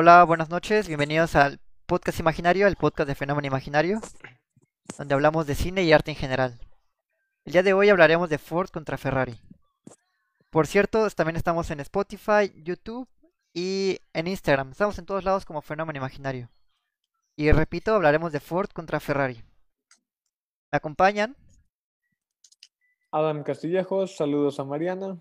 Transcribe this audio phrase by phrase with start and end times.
[0.00, 4.00] Hola, buenas noches, bienvenidos al podcast imaginario, el podcast de Fenómeno Imaginario,
[4.96, 6.56] donde hablamos de cine y arte en general.
[7.44, 9.40] El día de hoy hablaremos de Ford contra Ferrari.
[10.50, 13.08] Por cierto, también estamos en Spotify, YouTube
[13.52, 14.70] y en Instagram.
[14.70, 16.48] Estamos en todos lados como Fenómeno Imaginario.
[17.34, 19.42] Y repito, hablaremos de Ford contra Ferrari.
[20.70, 21.34] ¿Me acompañan?
[23.10, 25.18] Adam Castillejos, saludos a Mariana.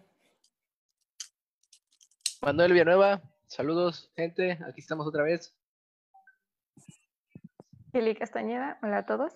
[2.43, 5.55] Manuel Villanueva, saludos, gente, aquí estamos otra vez.
[7.91, 9.33] Kelly Castañeda, hola a todos.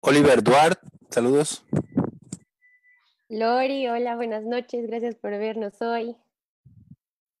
[0.00, 1.64] Oliver Duarte, saludos.
[3.28, 6.16] Lori, hola, buenas noches, gracias por vernos hoy.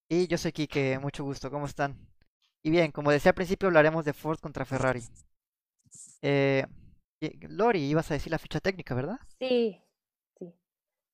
[0.08, 1.96] Y yo soy Kike, mucho gusto, ¿cómo están?
[2.62, 5.02] Y bien, como decía al principio, hablaremos de Ford contra Ferrari.
[6.22, 6.66] Eh,
[7.48, 9.18] Lori, ibas a decir la ficha técnica, ¿verdad?
[9.38, 9.80] Sí,
[10.38, 10.52] sí.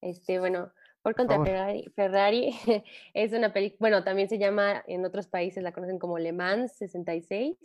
[0.00, 0.72] Este, bueno,
[1.04, 2.50] Ford contra Ferrari, Ferrari
[3.14, 6.72] es una película, bueno, también se llama, en otros países la conocen como Le Mans
[6.78, 7.58] 66.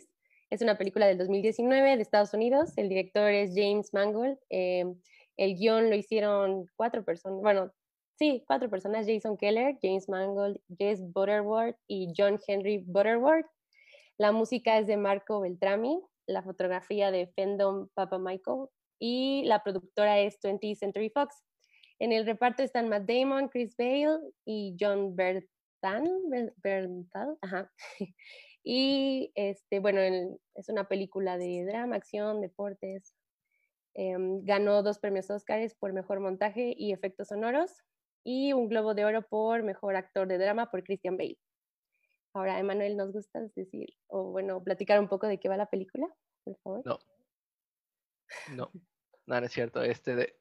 [0.50, 2.76] Es una película del 2019 de Estados Unidos.
[2.76, 4.36] El director es James Mangold.
[4.50, 4.84] Eh,
[5.38, 7.72] el guion lo hicieron cuatro personas, bueno,
[8.18, 13.46] sí, cuatro personas, Jason Keller, James Mangold, Jess Butterworth y John Henry Butterworth.
[14.18, 18.66] La música es de Marco Beltrami, la fotografía de Fendon Papa Michael
[18.98, 21.42] y la productora es 20th Century Fox.
[22.00, 25.48] En el reparto están Matt Damon, Chris Bale y John Bertal.
[27.42, 27.72] ajá.
[28.62, 30.00] Y este, bueno,
[30.54, 33.14] es una película de drama, acción, deportes.
[33.94, 37.72] Em, ganó dos premios Oscars por mejor montaje y efectos sonoros
[38.22, 41.38] y un Globo de Oro por mejor actor de drama por Christian Bale.
[42.34, 46.06] Ahora, Emanuel, ¿nos gusta decir o bueno, platicar un poco de qué va la película,
[46.44, 46.82] por favor?
[46.84, 46.98] No.
[48.54, 48.70] No,
[49.26, 49.82] no, es cierto.
[49.82, 50.36] Este de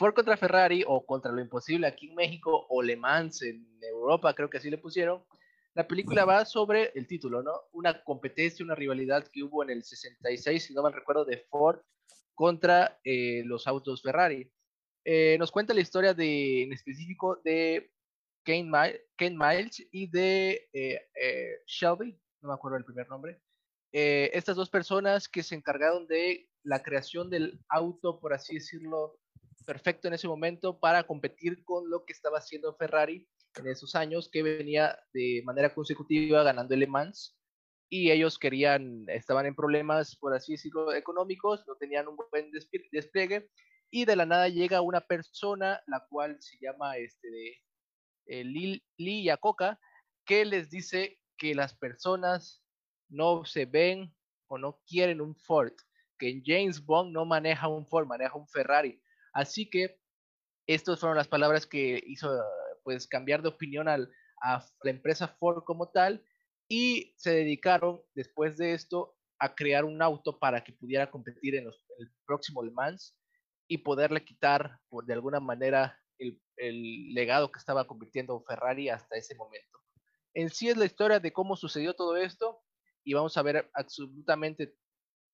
[0.00, 4.32] Ford contra Ferrari o contra lo imposible aquí en México o Le Mans en Europa,
[4.32, 5.22] creo que así le pusieron.
[5.74, 7.52] La película va sobre el título, ¿no?
[7.72, 11.80] Una competencia, una rivalidad que hubo en el 66, si no mal recuerdo, de Ford
[12.34, 14.50] contra eh, los autos Ferrari.
[15.04, 17.92] Eh, nos cuenta la historia de, en específico de
[18.42, 23.38] Ken, Miles y de eh, Shelby, no me acuerdo el primer nombre.
[23.92, 29.19] estas dos personas que se encargaron de la creación del auto, por así decirlo,
[29.64, 34.28] perfecto en ese momento para competir con lo que estaba haciendo Ferrari en esos años,
[34.30, 37.36] que venía de manera consecutiva ganando el Le Mans
[37.88, 42.50] y ellos querían, estaban en problemas, por así decirlo, económicos, no tenían un buen
[42.92, 43.50] despliegue
[43.90, 47.56] y de la nada llega una persona, la cual se llama este de
[48.26, 49.80] eh, Lee Yacoca,
[50.24, 52.62] que les dice que las personas
[53.08, 54.14] no se ven
[54.46, 55.72] o no quieren un Ford,
[56.18, 59.02] que James Bond no maneja un Ford, maneja un Ferrari.
[59.32, 60.00] Así que
[60.66, 62.30] estas fueron las palabras que hizo
[62.84, 64.10] pues cambiar de opinión al,
[64.42, 66.24] a la empresa Ford como tal
[66.68, 71.66] y se dedicaron después de esto a crear un auto para que pudiera competir en,
[71.66, 73.16] el próximo Le Mans
[73.68, 79.16] y poderle quitar por de alguna manera el, el, legado que estaba convirtiendo Ferrari hasta
[79.16, 79.78] ese momento.
[80.34, 82.62] En sí es la historia de cómo sucedió todo esto
[83.02, 84.76] y vamos a ver absolutamente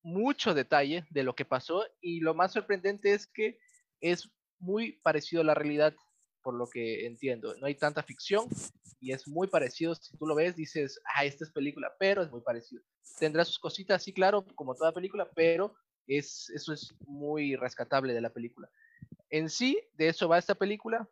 [0.02, 3.58] mucho detalle de lo que pasó y lo más sorprendente es que
[4.00, 5.94] es muy parecido a la realidad
[6.42, 7.56] por lo que entiendo.
[7.56, 8.46] No hay tanta ficción
[9.00, 9.94] y es muy parecido.
[9.94, 12.82] Si tú lo ves, dices, ah, esta es película, pero es muy parecido.
[13.18, 15.74] Tendrá sus cositas, sí, claro, como toda película, pero
[16.06, 18.70] es, eso es muy rescatable de la película.
[19.28, 21.08] En sí, de eso va esta película.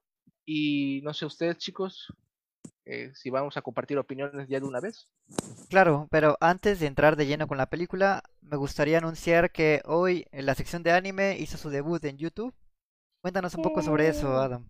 [0.47, 2.07] Y no sé, ustedes, chicos,
[2.87, 5.09] eh, si vamos a compartir opiniones ya de una vez.
[5.69, 10.27] Claro, pero antes de entrar de lleno con la película, me gustaría anunciar que hoy
[10.33, 12.55] en la sección de anime hizo su debut en YouTube.
[13.25, 14.69] Cuéntanos un poco sobre eso, Adam.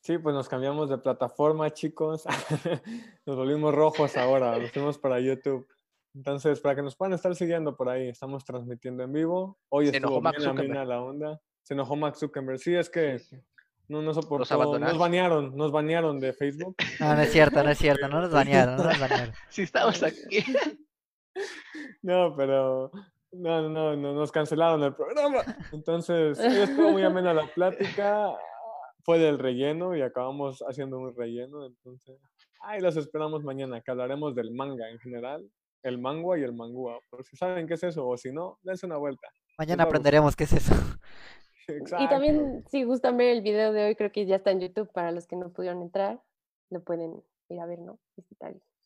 [0.00, 2.22] Sí, pues nos cambiamos de plataforma, chicos.
[3.26, 5.66] nos volvimos rojos ahora, nos fuimos para YouTube.
[6.14, 9.58] Entonces, para que nos puedan estar siguiendo por ahí, estamos transmitiendo en vivo.
[9.70, 11.40] Hoy Se estuvo bien amena la onda.
[11.64, 12.60] Se enojó Max Zuckerberg.
[12.60, 13.20] Sí, es que
[13.88, 14.78] no nos soportó.
[14.78, 16.76] Nos banearon, nos banearon de Facebook.
[17.00, 18.06] No, no es cierto, no es cierto.
[18.06, 19.34] No nos banearon, no nos banearon.
[19.48, 20.44] Si estamos aquí.
[22.02, 22.92] no, pero
[23.34, 25.42] no, no, no, nos cancelaron el programa.
[25.72, 28.34] Entonces, estuvo muy amena la plática
[29.04, 31.66] fue del relleno y acabamos haciendo un relleno.
[31.66, 32.18] Entonces,
[32.62, 35.48] ahí los esperamos mañana, que hablaremos del manga en general,
[35.82, 36.98] el mangua y el mangua.
[37.10, 39.28] Por si saben qué es eso, o si no, dense una vuelta.
[39.58, 40.74] Mañana aprenderemos qué es eso.
[41.66, 44.92] Y también, si gustan ver el video de hoy, creo que ya está en YouTube
[44.92, 46.20] para los que no pudieron entrar.
[46.68, 47.98] Lo pueden ir a ver, ¿no?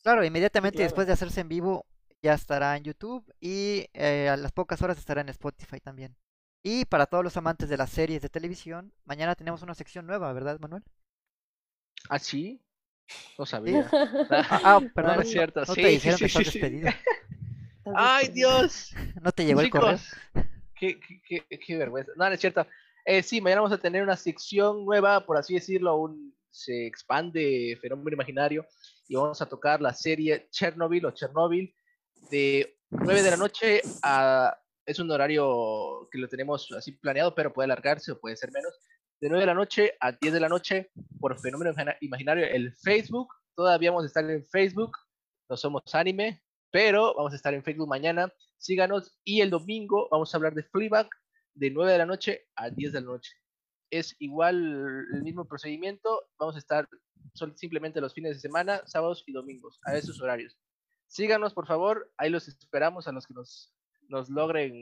[0.05, 1.87] Claro, inmediatamente después de hacerse en vivo,
[2.23, 6.17] ya estará en YouTube y eh, a las pocas horas estará en Spotify también.
[6.63, 10.33] Y para todos los amantes de las series de televisión, mañana tenemos una sección nueva,
[10.33, 10.83] ¿verdad, Manuel?
[12.09, 12.61] ¿Ah, sí?
[13.39, 13.89] No sabía.
[14.31, 15.61] Ah, ah, No, perdón, no es cierto.
[15.61, 16.59] no sí, te sí, dijeron sí, que estás sí, sí.
[16.59, 16.89] despedido.
[17.85, 18.29] Estás ¡Ay.
[18.29, 18.95] Dios!
[19.23, 19.99] ¿No te llegó el correo?
[20.75, 22.13] Qué, qué, qué, qué vergüenza.
[22.17, 22.67] No, no es cierto.
[23.05, 27.79] Eh, sí, mañana vamos a tener una sección nueva, por así decirlo, un, se expande
[27.81, 28.67] Fenómeno Imaginario
[29.09, 31.75] y vamos a tocar la serie Chernobyl o Chernobyl
[32.31, 34.57] de 9 de la noche a...
[34.87, 38.73] Es un horario que lo tenemos así planeado, pero puede alargarse o puede ser menos.
[39.21, 42.73] De 9 de la noche a 10 de la noche por Fenómeno Imagina- Imaginario, el
[42.75, 43.29] Facebook.
[43.55, 44.97] Todavía vamos a estar en Facebook.
[45.51, 50.33] No somos anime, pero vamos a estar en Facebook mañana síganos y el domingo vamos
[50.33, 51.09] a hablar de Fleabag
[51.55, 53.33] de 9 de la noche a 10 de la noche.
[53.91, 54.57] Es igual
[55.15, 56.89] el mismo procedimiento, vamos a estar
[57.35, 60.57] son simplemente los fines de semana, sábados y domingos, a esos horarios.
[61.09, 63.75] Síganos, por favor, ahí los esperamos a los que nos,
[64.09, 64.73] nos logren,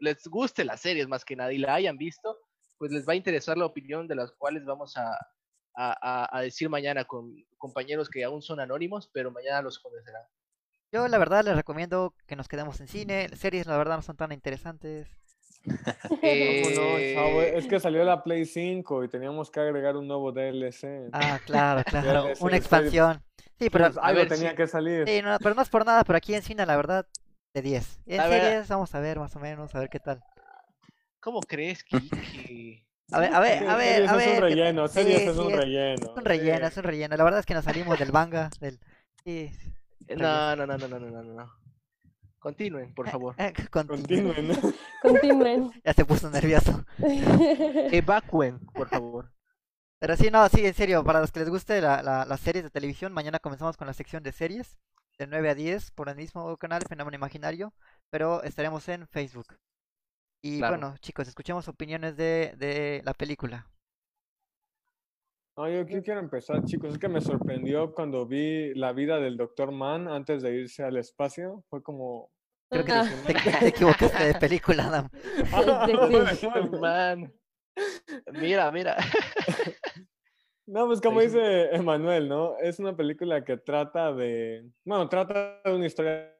[0.00, 2.38] les guste las series más que nada y la hayan visto,
[2.78, 5.10] pues les va a interesar la opinión de las cuales vamos a,
[5.74, 5.92] a,
[6.24, 10.22] a- a decir mañana con compañeros que aún son anónimos, pero mañana los conocerán.
[10.92, 13.28] Yo la verdad les recomiendo que nos quedemos en cine.
[13.34, 15.08] Series la verdad no son tan interesantes.
[16.10, 17.42] ¿Cómo no, Eh, chavo?
[17.42, 21.08] Es que salió la Play 5 y teníamos que agregar un nuevo DLC.
[21.12, 22.24] Ah, claro, claro.
[22.26, 23.22] ves, Una expansión.
[23.62, 24.56] Sí, pero, Pues algo ver, tenía sí.
[24.56, 25.04] que salir.
[25.06, 27.06] sí, no, pero no es por nada, pero aquí en cine la verdad
[27.54, 28.00] de 10.
[28.06, 28.42] En A ver.
[28.42, 30.20] series vamos a ver más o menos, a ver qué tal.
[31.20, 32.84] ¿Cómo crees, Kike?
[33.12, 34.28] A ver, a ver, a ver, a es ver.
[34.28, 36.10] un qué- relleno, series es sí, un es- relleno.
[36.10, 36.64] Es un relleno, sí.
[36.72, 37.16] es un relleno.
[37.16, 38.80] La verdad es que nos salimos del manga, del...
[39.24, 39.50] Sí,
[40.16, 41.52] No, no, no, no, no, no, no, no.
[42.40, 43.36] Continúen, por favor.
[43.38, 44.32] eh, continúe.
[44.34, 44.74] Continúen.
[45.00, 45.70] Continúen.
[45.84, 46.84] Ya se puso nervioso.
[47.92, 49.30] Evacuen, por favor.
[50.02, 52.64] Pero sí, no, sí, en serio, para los que les guste la, la- las series
[52.64, 54.76] de televisión, mañana comenzamos con la sección de series,
[55.16, 57.72] de 9 a 10, por el mismo canal, Fenómeno Imaginario,
[58.10, 59.46] pero estaremos en Facebook.
[60.42, 60.76] Y Claro.
[60.76, 63.68] bueno, chicos, escuchemos opiniones de, de la película.
[65.56, 66.94] No, yo aquí quiero empezar, chicos.
[66.94, 69.70] Es que me sorprendió cuando vi la vida del Dr.
[69.70, 71.62] Mann antes de irse al espacio.
[71.70, 72.28] Fue como.
[72.72, 73.04] Creo que Ah.
[73.24, 75.08] te, te- te equivocaste de película, Adam.
[76.80, 77.32] Man.
[78.32, 78.96] Mira, mira.
[80.66, 82.56] No, pues como dice Emanuel, ¿no?
[82.58, 86.32] Es una película que trata de, bueno, trata de una historia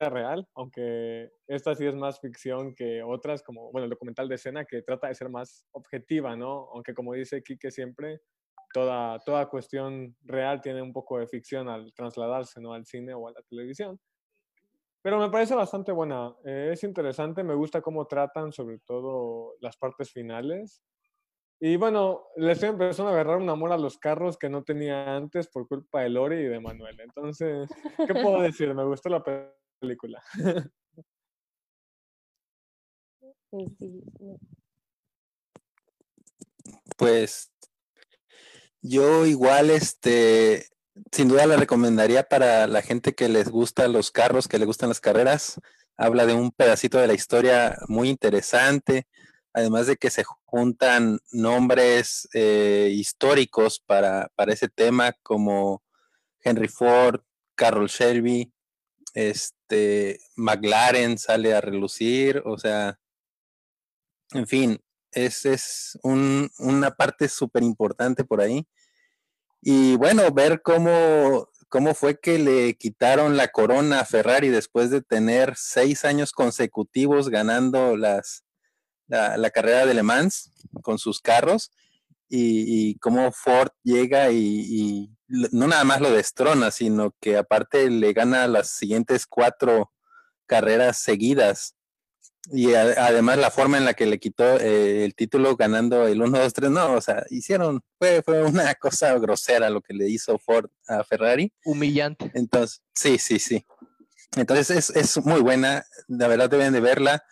[0.00, 4.64] real, aunque esta sí es más ficción que otras, como, bueno, el documental de escena
[4.64, 6.68] que trata de ser más objetiva, ¿no?
[6.72, 8.20] Aunque como dice Quique siempre,
[8.74, 12.72] toda, toda cuestión real tiene un poco de ficción al trasladarse, ¿no?
[12.74, 13.98] Al cine o a la televisión.
[15.02, 19.76] Pero me parece bastante buena, eh, es interesante, me gusta cómo tratan sobre todo las
[19.76, 20.82] partes finales.
[21.60, 25.16] Y bueno, le estoy empezando a agarrar un amor a los carros que no tenía
[25.16, 27.00] antes por culpa de Lori y de Manuel.
[27.00, 27.68] Entonces,
[28.06, 28.72] ¿qué puedo decir?
[28.74, 30.22] Me gustó la pe- película.
[33.50, 33.64] No.
[36.98, 37.50] Pues
[38.82, 40.66] yo igual, este,
[41.12, 44.90] sin duda la recomendaría para la gente que les gusta los carros, que les gustan
[44.90, 45.60] las carreras.
[45.96, 49.06] Habla de un pedacito de la historia muy interesante,
[49.52, 55.82] además de que se juntan nombres eh, históricos para, para ese tema como
[56.42, 57.20] Henry Ford,
[57.54, 58.52] Carroll Shelby,
[59.14, 62.98] este, McLaren sale a relucir, o sea,
[64.32, 64.80] en fin,
[65.12, 68.66] es, es un- una parte súper importante por ahí.
[69.60, 75.02] Y bueno, ver cómo, cómo fue que le quitaron la corona a Ferrari después de
[75.02, 78.44] tener seis años consecutivos ganando las,
[79.08, 81.70] la, la carrera de Le Mans con sus carros
[82.28, 88.12] y, y cómo Ford llega y, no nada más lo destrona, sino que aparte le
[88.12, 89.92] gana las siguientes cuatro
[90.46, 91.74] carreras seguidas.
[92.50, 96.22] Y a- además la forma en la que le quitó eh, el título ganando el
[96.22, 100.08] 1, 2, 3, no, o sea, hicieron, fue, fue una cosa grosera lo que le
[100.08, 101.52] hizo Ford a Ferrari.
[101.64, 102.30] Humillante.
[102.34, 103.66] Entonces, sí, sí, sí.
[104.36, 107.22] Entonces es, es muy buena, la verdad deben de verla.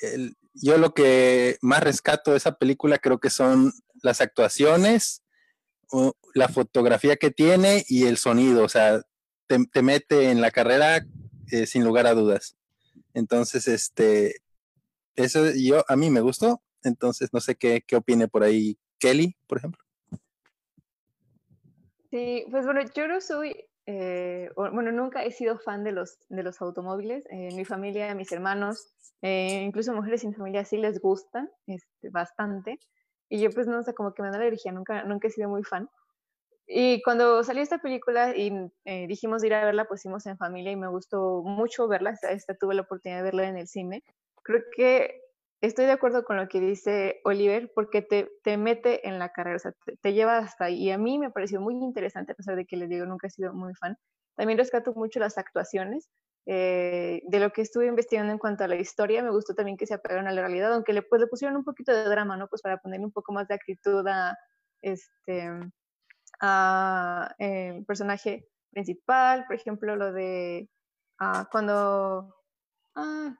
[0.00, 3.72] El- yo lo que más rescato de esa película creo que son
[4.02, 5.22] las actuaciones,
[6.34, 9.02] la fotografía que tiene y el sonido, o sea,
[9.46, 11.06] te, te mete en la carrera
[11.50, 12.56] eh, sin lugar a dudas.
[13.14, 14.36] Entonces, este,
[15.14, 19.36] eso yo, a mí me gustó, entonces no sé qué, qué opine por ahí Kelly,
[19.46, 19.82] por ejemplo.
[22.10, 26.18] Sí, pues bueno, yo no soy, eh, o- bueno, nunca he sido fan de los,
[26.28, 27.24] de los automóviles.
[27.30, 32.78] Eh, mi familia, mis hermanos, eh, incluso mujeres sin familia sí les gustan este, bastante.
[33.28, 35.64] Y yo pues no sé, como que me da alergia, nunca, nunca he sido muy
[35.64, 35.88] fan.
[36.68, 38.52] Y cuando salió esta película y
[38.84, 42.10] eh, dijimos de ir a verla, fuimos en familia y me gustó mucho verla.
[42.10, 44.02] Esta, esta tuve la oportunidad de verla en el cine.
[44.42, 45.20] Creo que
[45.60, 49.56] estoy de acuerdo con lo que dice Oliver porque te, te mete en la carrera,
[49.56, 50.84] o sea, te, te lleva hasta ahí.
[50.84, 53.30] Y a mí me pareció muy interesante, a pesar de que les digo, nunca he
[53.30, 53.96] sido muy fan.
[54.36, 56.08] También rescato mucho las actuaciones.
[56.48, 59.86] eh, de lo que estuve investigando en cuanto a la historia, me gustó también que
[59.86, 62.46] se apegaron a la realidad, aunque le, pues, le pusieron un poquito de drama, ¿no?
[62.48, 64.36] Pues para ponerle un poco más de actitud a,
[64.80, 65.50] este,
[66.40, 70.70] a eh, el personaje principal, por ejemplo, lo de
[71.18, 72.32] ah, cuando
[72.94, 73.34] ah,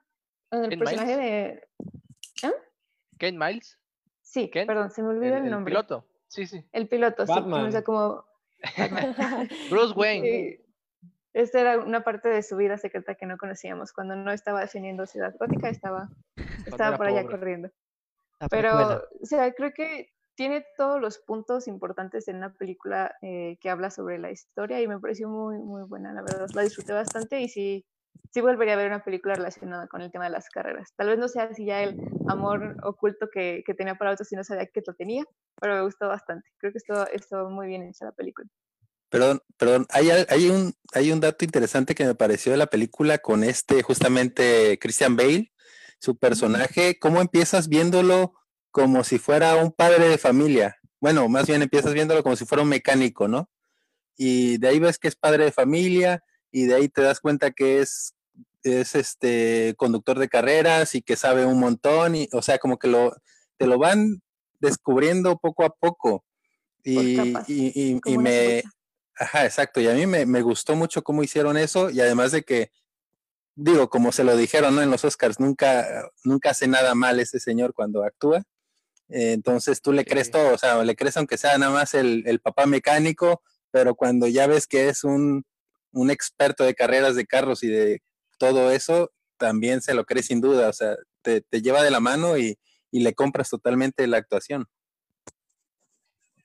[0.51, 1.31] el personaje Miles.
[1.31, 1.67] de
[3.17, 3.79] Ken Miles,
[4.21, 5.71] sí, Ken, perdón, se me el, olvidó el, el nombre.
[5.71, 6.05] piloto.
[6.27, 6.65] Sí, sí.
[6.73, 7.65] El piloto, sí, Batman.
[7.67, 8.25] o sea, como
[9.69, 10.27] Bruce Wayne.
[10.27, 10.63] Sí.
[11.33, 13.93] Esta era una parte de su vida secreta que no conocíamos.
[13.93, 16.09] Cuando no estaba defendiendo Ciudad Gótica, estaba,
[16.65, 17.37] estaba por allá pobre.
[17.37, 17.69] corriendo.
[18.49, 23.69] Pero, o sea, creo que tiene todos los puntos importantes en una película eh, que
[23.69, 26.47] habla sobre la historia y me pareció muy, muy buena, la verdad.
[26.55, 27.85] La disfruté bastante y sí,
[28.31, 30.93] sí volvería a ver una película relacionada con el tema de las carreras.
[30.95, 31.97] Tal vez no sea así ya el
[32.27, 35.23] amor oculto que, que tenía para otros y no sabía que lo tenía,
[35.59, 36.49] pero me gustó bastante.
[36.57, 38.47] Creo que estuvo, estuvo muy bien hecha la película.
[39.09, 43.19] Perdón, perdón, hay, hay, un, hay un dato interesante que me pareció de la película
[43.19, 45.53] con este, justamente Christian Bale,
[45.99, 48.33] su personaje, cómo empiezas viéndolo
[48.69, 50.77] como si fuera un padre de familia.
[50.99, 53.49] Bueno, más bien empiezas viéndolo como si fuera un mecánico, ¿no?
[54.17, 57.51] Y de ahí ves que es padre de familia y de ahí te das cuenta
[57.51, 58.13] que es,
[58.63, 62.87] es este conductor de carreras y que sabe un montón y, o sea, como que
[62.87, 63.15] lo,
[63.57, 64.21] te lo van
[64.59, 66.23] descubriendo poco a poco.
[66.83, 68.63] Y, capas, y- y- me.
[69.19, 69.81] Ajá, exacto.
[69.81, 72.71] Y a mí me, me gustó mucho cómo hicieron eso y además de que,
[73.55, 74.81] digo, como se lo dijeron, ¿no?
[74.83, 78.43] En los Oscars, nunca, nunca hace nada mal ese señor cuando actúa.
[79.09, 80.33] Eh, entonces tú le crees Sí.
[80.33, 84.27] todo, o sea, le crees aunque sea nada más el, el papá mecánico, pero cuando
[84.27, 85.45] ya ves que es un,
[85.91, 88.01] un experto de carreras de carros y de
[88.37, 91.99] todo eso, también se lo crees sin duda, o sea, te, te lleva de la
[91.99, 92.57] mano y,
[92.91, 94.65] y le compras totalmente la actuación.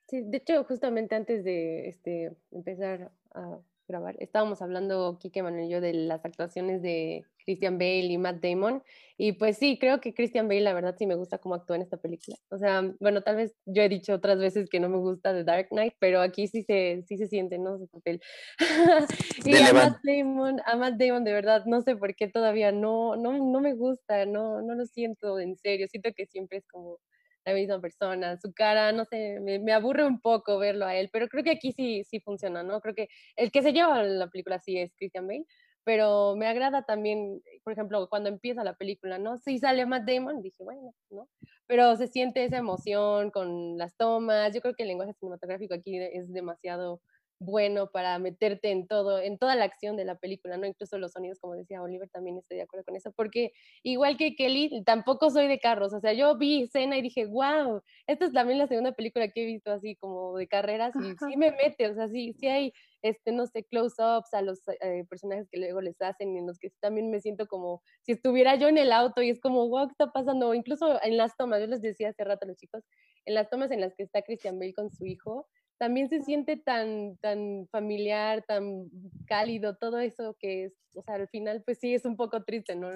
[0.08, 3.58] Sí, de hecho, justamente antes de este, empezar a
[3.88, 8.42] grabar, estábamos hablando, Kike, Manuel y yo, de las actuaciones de Christian Bale y Matt
[8.42, 8.82] Damon.
[9.18, 11.82] Y pues sí, creo que Christian Bale, la verdad, sí me gusta cómo actúa en
[11.82, 12.36] esta película.
[12.50, 15.44] O sea, bueno, tal vez yo he dicho otras veces que no me gusta The
[15.44, 17.78] Dark Knight, pero aquí sí se, sí se siente, ¿no?
[17.78, 18.20] Su papel.
[19.44, 19.72] y a.
[19.72, 23.60] Matt Damon, a Matt Damon, de verdad, no sé por qué todavía no, no, no
[23.60, 25.86] me gusta, no, no lo siento en serio.
[25.88, 26.98] Siento que siempre es como
[27.44, 31.10] la misma persona, su cara, no sé, me, me aburre un poco verlo a él,
[31.12, 32.80] pero creo que aquí sí, sí funciona, ¿no?
[32.80, 35.44] Creo que el que se lleva la película sí es Christian Bale,
[35.84, 39.38] pero me agrada también, por ejemplo, cuando empieza la película, ¿no?
[39.38, 41.28] Sí sale Matt Damon, dije, bueno, ¿no?
[41.66, 45.98] Pero se siente esa emoción con las tomas, yo creo que el lenguaje cinematográfico aquí
[45.98, 47.00] es demasiado
[47.44, 50.66] bueno para meterte en todo, en toda la acción de la película, ¿no?
[50.66, 54.34] Incluso los sonidos, como decía Oliver, también estoy de acuerdo con eso, porque igual que
[54.34, 58.32] Kelly, tampoco soy de carros, o sea, yo vi escena y dije, wow, esta es
[58.32, 61.88] también la segunda película que he visto así como de carreras y sí me mete,
[61.88, 62.72] o sea, sí, sí hay,
[63.02, 66.70] este, no sé, close-ups a los eh, personajes que luego les hacen, en los que
[66.80, 69.92] también me siento como si estuviera yo en el auto y es como, wow, ¿qué
[69.92, 70.48] está pasando?
[70.48, 72.84] O incluso en las tomas, yo les decía hace rato a los chicos,
[73.24, 75.48] en las tomas en las que está Christian Bale con su hijo,
[75.78, 78.88] también se siente tan, tan familiar, tan
[79.26, 82.76] cálido, todo eso que es, o sea, al final pues sí es un poco triste,
[82.76, 82.88] ¿no?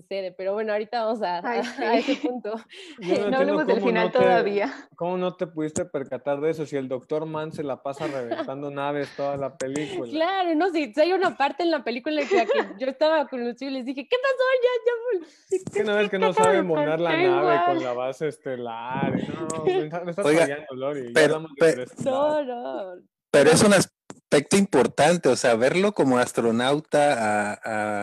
[0.00, 2.54] Sucede, pero bueno, ahorita vamos a, Ay, a- a ese punto.
[3.00, 4.72] No entiendo hablemos del final no te- todavía.
[4.94, 8.70] ¿Cómo no te pudiste percatar de eso si el doctor Mann se la pasa reventando
[8.70, 10.08] naves toda la película?
[10.10, 13.26] Claro, no, si si hay una parte en la película en la que yo estaba
[13.26, 14.44] con los chicos y les dije, ¿qué pasó?
[14.62, 15.72] Ya, ya.
[15.72, 17.64] Que no ves que no saben volar la nave igual.
[17.66, 19.12] con la base estelar.
[19.28, 21.12] No, me está- me estás Oiga, fallando, Lori.
[21.12, 21.84] pero- pero-.
[22.04, 22.94] No, no.
[23.30, 27.60] Pero es un aspecto importante, o sea, verlo como astronauta a,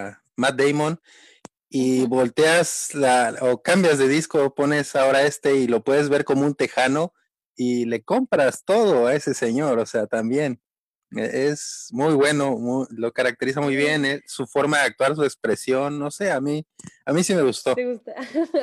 [0.10, 1.00] a Matt Damon
[1.70, 6.46] y volteas la, o cambias de disco, pones ahora este y lo puedes ver como
[6.46, 7.14] un tejano
[7.56, 10.62] y le compras todo a ese señor, o sea, también
[11.16, 15.24] e- es muy bueno, muy- lo caracteriza muy bien, eh, su forma de actuar, su
[15.24, 16.66] expresión, no sé, a mí,
[17.06, 17.76] a mí sí me gustó.
[17.76, 18.14] ¿Te gusta?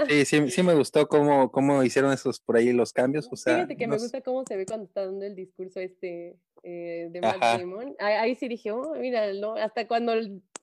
[0.08, 3.54] Sí, sí, sí me gustó cómo, cómo hicieron esos por ahí los cambios, o sea,
[3.56, 7.20] Fíjate que me gusta cómo se ve cuando está dando el discurso este eh, de
[7.20, 7.40] Matt.
[7.40, 7.94] Damon.
[7.98, 9.54] Ahí, ahí sí dije, oh, mira, ¿no?
[9.56, 10.12] hasta cuando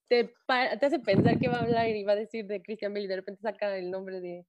[0.10, 0.34] te,
[0.80, 3.08] te hace pensar que va a hablar y va a decir de Christian Bale y
[3.08, 4.46] de repente saca el nombre de...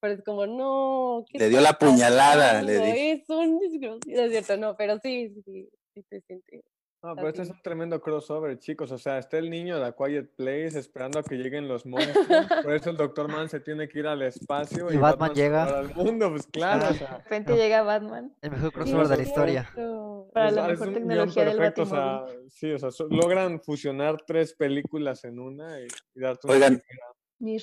[0.00, 3.12] Pero es como, no, ¿qué Le dio la puñalada, le.
[3.12, 6.64] Es un desgraciado, es cierto, no, pero sí, sí, sí, sí se siente.
[7.02, 8.92] No, pero este es un tremendo crossover, chicos.
[8.92, 12.26] O sea, está el niño de A Quiet Place esperando a que lleguen los monstruos.
[12.62, 15.64] Por eso el Doctor Man se tiene que ir al espacio Y Batman se llega.
[15.64, 16.84] al mundo, pues claro.
[16.84, 16.90] Ah.
[16.90, 18.32] o De repente llega Batman.
[18.40, 19.70] El mejor Sí, crossover de la historia.
[19.74, 20.28] cierto.
[20.32, 23.60] Para es- la es mejor tecnología del perfecto, o sea, sí, o sea, so- logran
[23.60, 26.82] fusionar tres películas en una y, y darte una Oigan,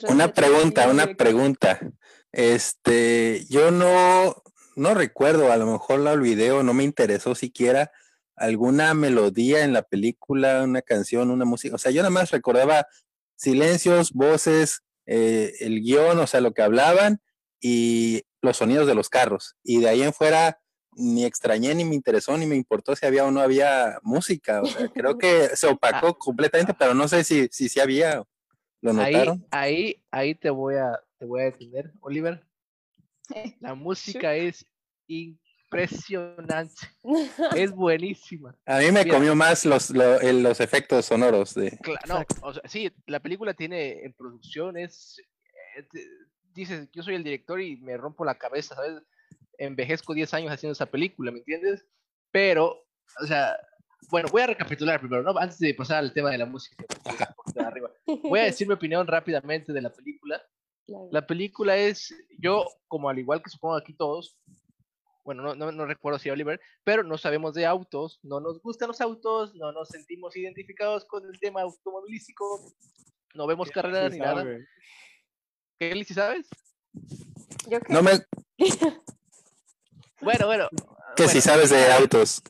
[0.09, 1.79] Una pregunta, una pregunta.
[2.33, 4.35] Este, yo no,
[4.75, 7.89] no recuerdo, a lo mejor la olvidé o no me interesó siquiera
[8.39, 11.75] alguna melodía en la película, una canción, una música.
[11.75, 12.87] O sea, yo nada más recordaba
[13.35, 17.21] silencios, voces, eh, el guion, o sea, lo que hablaban
[17.61, 19.55] y los sonidos de los carros.
[19.63, 20.59] Y de ahí en fuera
[20.93, 24.61] ni extrañé, ni me interesó, ni me importó si había o no había música.
[24.61, 28.23] O sea, creo que se opacó completamente, pero no sé si, si, si había.
[28.81, 29.45] ¿Lo Ahí, notaron?
[29.51, 32.45] ahí, ahí te voy a, te voy a detener, Oliver.
[33.59, 34.65] La música es
[35.71, 36.73] impresionante,
[37.55, 38.55] es buenísima.
[38.65, 39.15] A mí me Mira.
[39.15, 41.71] comió más los, lo- el- los efectos sonoros de.
[41.79, 45.17] Cla- no, o sea, sí, la película tiene en producción, es,
[45.77, 45.85] eh,
[46.53, 49.01] dices, yo soy el director y me rompo la cabeza, ¿sabes?
[49.57, 51.85] Envejezco 10 años haciendo esa película, ¿me entiendes?
[52.31, 52.85] Pero,
[53.21, 53.55] o sea,
[54.09, 55.37] bueno, voy a recapitular primero, ¿no?
[55.37, 56.85] Antes de pasar al tema de la música,
[57.53, 57.91] de arriba.
[58.23, 60.41] Voy a decir mi opinión rápidamente de la película.
[60.89, 61.07] Claro.
[61.11, 64.39] La película es, yo, como al igual que supongo aquí todos,
[65.29, 68.87] bueno, no, no, no recuerdo si Oliver, pero no sabemos de autos, no nos gustan
[68.87, 72.59] los autos, no nos sentimos identificados con el tema automovilístico,
[73.35, 74.43] no vemos carreras Sí ni nada.
[75.77, 76.47] ¿Qué, si sabes?
[77.69, 78.11] Yo creo No me.
[80.21, 80.67] Bueno, bueno.
[81.15, 82.41] Que si sabes de autos.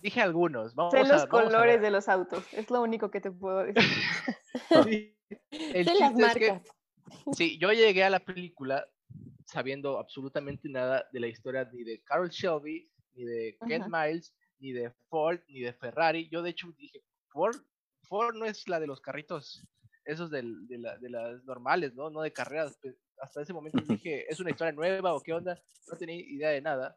[0.00, 0.72] Dije algunos.
[0.76, 2.44] Vamos sé a, los vamos colores de los autos.
[2.52, 3.82] Es lo único que te puedo decir.
[4.84, 5.18] Sí.
[5.50, 6.72] El Sé las chiste es que- marcas.
[7.36, 8.86] Sí, yo llegué a la película
[9.44, 14.72] sabiendo absolutamente nada de la historia ni de Carol Shelby, ni de Kent Miles, ni
[14.72, 16.28] de Ford, ni de Ferrari.
[16.30, 17.56] Yo de hecho dije, Ford,
[18.02, 19.66] Ford no es la de los carritos,
[20.04, 22.10] esos del- de, la- de las normales, ¿no?
[22.10, 22.78] No de carreras.
[23.20, 25.62] Hasta ese momento dije, ¿es una historia nueva o qué onda?
[25.90, 26.96] No tenía idea de nada.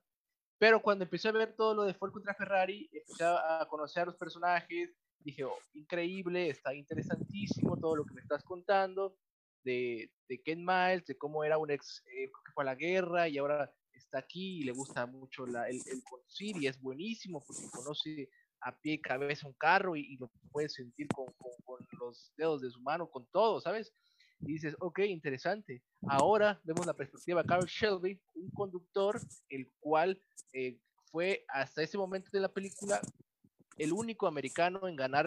[0.60, 4.03] Pero cuando empecé a ver todo lo de Ford contra Ferrari, empecé a a conocer
[4.03, 9.15] a los personajes, dije, oh, increíble, está interesantísimo todo lo que me estás contando
[9.63, 13.28] de, de Ken Miles, de cómo era un ex eh, que fue a la guerra
[13.28, 17.43] y ahora está aquí y le gusta mucho la- el, el conducir y es buenísimo
[17.46, 18.30] porque conoce
[18.62, 22.62] a pie y cabeza un carro y, y lo puede sentir con, con- los dedos
[22.62, 23.91] de su mano, con todo, ¿sabes?
[24.41, 25.82] Y dices, ok, interesante.
[26.08, 30.22] Ahora vemos la perspectiva de Carl Shelby, un conductor el cual
[30.54, 30.80] eh,
[31.12, 33.02] fue hasta ese momento de la película
[33.78, 35.26] el único americano en ganar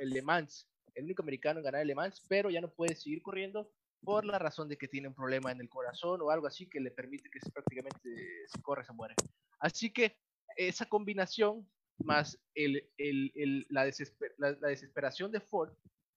[0.00, 0.68] el Le Mans,
[1.00, 3.70] el único americano en ganar el Le Mans, pero ya no puede seguir corriendo
[4.02, 6.80] por la razón de que tiene un problema en el corazón o algo así que
[6.80, 8.08] le permite que se- prácticamente
[8.48, 9.14] si corre se muere.
[9.58, 10.16] Así que
[10.56, 15.72] esa combinación más el, el- el- la desesperación de Ford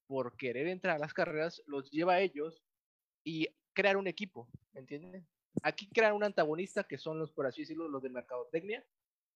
[0.07, 2.63] por querer entrar a las carreras los lleva a ellos
[3.23, 5.27] y crear un equipo, ¿me entienden?
[5.61, 8.85] Aquí crean un antagonista que son los, por así decirlo, los de mercadotecnia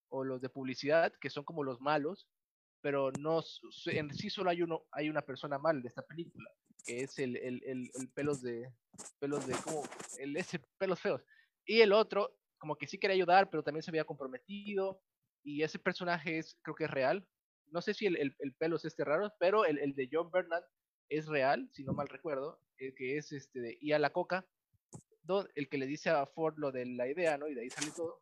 [0.10, 2.27] o los de publicidad, que son como los malos,
[2.81, 3.43] pero no
[3.85, 6.49] en sí solo hay uno, hay una persona mala de esta película,
[6.85, 8.71] que es el, el, el, el pelos de
[9.19, 9.83] pelos de como
[10.19, 11.21] el ese pelos feos.
[11.65, 15.01] Y el otro, como que sí quería ayudar, pero también se había comprometido.
[15.43, 17.27] Y ese personaje es, creo que es real.
[17.71, 20.63] No sé si el, el, el pelo es este raro, pero el, de John Bernard
[21.09, 24.45] es real, si no mal recuerdo, el que es este de y a la coca,
[25.55, 27.47] el que le dice a Ford lo de la idea, ¿no?
[27.47, 28.21] Y de ahí sale todo.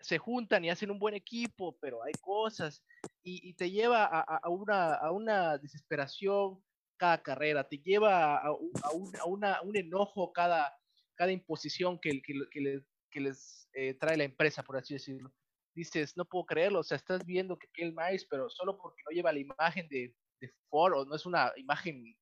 [0.00, 2.82] Se juntan y hacen un buen equipo, pero hay cosas
[3.22, 6.62] y, te lleva a, una, a una desesperación
[6.96, 10.72] cada carrera, te lleva a, a un- una, un enojo cada,
[11.14, 15.32] cada imposición que, que, les, que les eh, trae la empresa, por así decirlo.
[15.74, 19.14] Dices, no puedo creerlo, o sea, estás viendo que Kel Miles, pero solo porque no
[19.14, 22.16] lleva la imagen de, de Ford o no es una imagen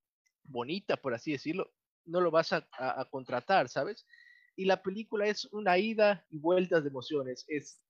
[0.45, 1.73] bonita, por así decirlo,
[2.05, 4.07] no lo vas a contratar, ¿sabes?
[4.59, 7.81] Y la película es una ida y vueltas de emociones, es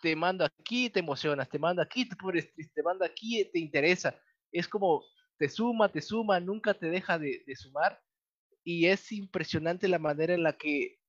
[0.00, 4.16] te manda aquí, te emocionas, te manda aquí, te pones te manda aquí, te interesa.
[4.52, 5.02] Es como
[5.36, 8.00] te suma, te suma, nunca te deja de, de sumar.
[8.62, 11.00] Y es impresionante la manera en la que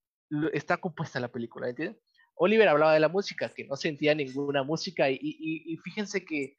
[0.51, 2.01] está compuesta la película, ¿entiendes?
[2.33, 6.55] Oliver hablaba de la música, que no sentía ninguna música, y, y- y fíjense que,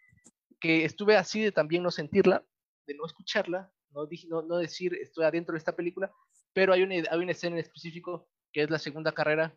[0.61, 2.45] que estuve así de también no sentirla,
[2.87, 6.13] de no escucharla, no, no, no decir estoy adentro de esta película,
[6.59, 9.57] pero hay una, hay una escena en específico que es la segunda carrera,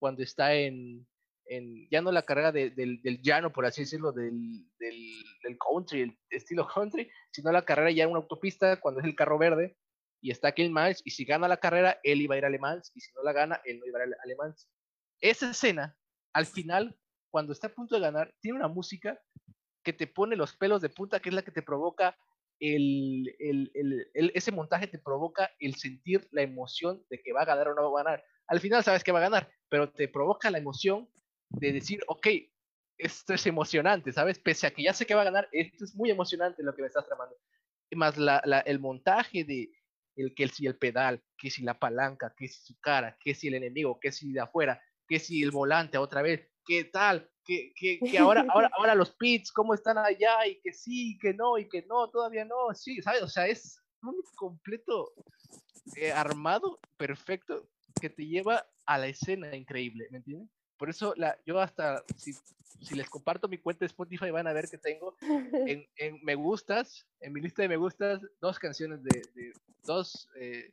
[0.00, 1.06] cuando está en,
[1.92, 4.66] ya no la carrera de- del, llano, por así decirlo, del,
[5.64, 9.38] country, el estilo country, sino la carrera ya en una autopista, cuando es el carro
[9.38, 9.76] verde,
[10.20, 12.58] y está Ken Miles, y si gana la carrera, él iba a ir a Le
[12.96, 14.36] y si no la gana, él no iba a ir a Le.
[15.20, 15.96] Esa escena,
[16.32, 16.98] al final,
[17.30, 19.20] cuando está a punto de ganar, tiene una música
[19.84, 22.18] que te pone los pelos de punta, que es la que te provoca
[22.60, 23.34] el,
[23.74, 27.68] el- el- ese montaje te provoca el sentir la emoción de que va a ganar
[27.68, 28.24] o no va a ganar.
[28.46, 31.08] Al final sabes que va a ganar, pero te provoca la emoción
[31.50, 32.26] de decir, ok,
[32.98, 34.38] esto es emocionante, ¿sabes?
[34.38, 36.82] Pese a que ya sé que va a ganar, esto es muy emocionante lo que
[36.82, 37.36] me estás tramando.
[37.90, 39.70] Y más la, la- el montaje de,
[40.16, 43.48] el que si el pedal, que si la palanca, que si su cara, que si
[43.48, 47.72] el enemigo, que si de afuera, que si el volante otra vez, qué tal, que,
[47.74, 51.58] que, que ahora, ahora, ahora los pits, cómo están allá, y que sí, que no,
[51.58, 53.22] y que no, todavía no, sí, ¿sabes?
[53.22, 55.12] O sea, es un completo
[55.96, 57.68] eh, armado, perfecto,
[58.00, 60.48] que te lleva a la escena increíble, ¿me entiendes?
[60.76, 62.32] Por eso la, yo hasta, si,
[62.80, 66.34] si les comparto mi cuenta de Spotify, van a ver que tengo en, en me
[66.34, 69.52] gustas, en mi lista de me gustas, dos canciones de, de
[69.84, 70.72] dos eh,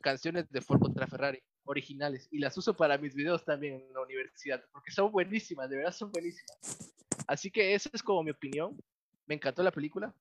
[0.00, 4.00] canciones de Ford contra Ferrari originales y las uso para mis videos también en la
[4.00, 6.92] universidad porque son buenísimas, de verdad son buenísimas.
[7.26, 8.76] Así que esa es como mi opinión.
[9.26, 10.14] Me encantó la película.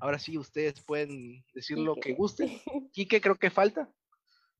[0.00, 2.48] Ahora sí, ustedes pueden decir lo que gusten.
[2.92, 3.88] Quique, creo que falta.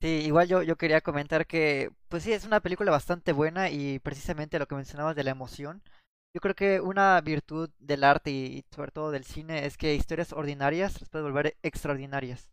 [0.01, 3.99] Sí, igual yo, yo quería comentar que, pues sí, es una película bastante buena y
[3.99, 5.83] precisamente lo que mencionabas de la emoción.
[6.35, 10.33] Yo creo que una virtud del arte y sobre todo del cine es que historias
[10.33, 12.51] ordinarias las puede volver extraordinarias.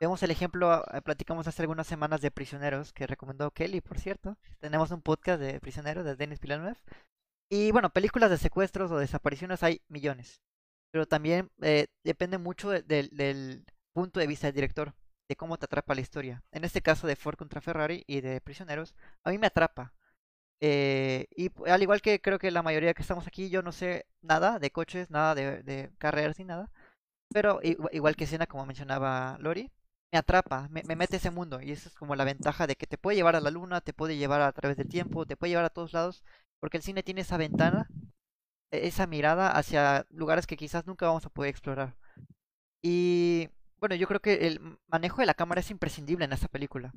[0.00, 4.38] Vemos el ejemplo, ah, platicamos hace algunas semanas de Prisioneros, que recomendó Kelly, por cierto.
[4.58, 6.78] Tenemos un podcast de Prisioneros de Denis Villeneuve.
[7.50, 10.40] Y bueno, películas de secuestros o desapariciones hay millones.
[10.92, 14.94] Pero también eh, depende mucho de- del- punto de vista del director,
[15.28, 16.42] de cómo te atrapa la historia.
[16.52, 19.92] En este caso de Ford contra Ferrari y de Prisioneros, a mí me atrapa.
[20.60, 24.06] Eh, y al igual que creo que la mayoría que estamos aquí, yo no sé
[24.22, 26.70] nada de coches, nada de, de carreras ni nada.
[27.32, 29.70] Pero igu- igual que escena, como mencionaba Lori,
[30.12, 31.60] me atrapa, me, me mete ese mundo.
[31.60, 33.92] Y eso es como la ventaja de que te puede llevar a la luna, te
[33.92, 36.24] puede llevar a través del tiempo, te puede llevar a todos lados.
[36.60, 37.88] Porque el cine tiene esa ventana,
[38.70, 41.96] e- esa mirada hacia lugares que quizás nunca vamos a poder explorar.
[42.82, 46.92] Y bueno, yo creo que el manejo de la cámara es imprescindible en esta película.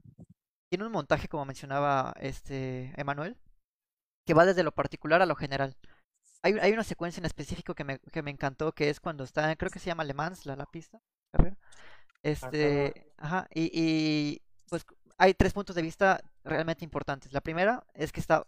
[0.70, 3.38] Tiene un montaje, como mencionaba este Emanuel,
[4.26, 5.78] que va desde lo particular a lo general.
[6.44, 9.72] Hay, una secuencia en específico que me, que me encantó, que es cuando está, creo
[9.72, 11.00] que se llama Le Mans, la, pista.
[12.24, 14.86] Este, ajá, y, y pues
[15.18, 17.32] hay tres puntos de vista realmente importantes.
[17.32, 18.46] La primera es que está,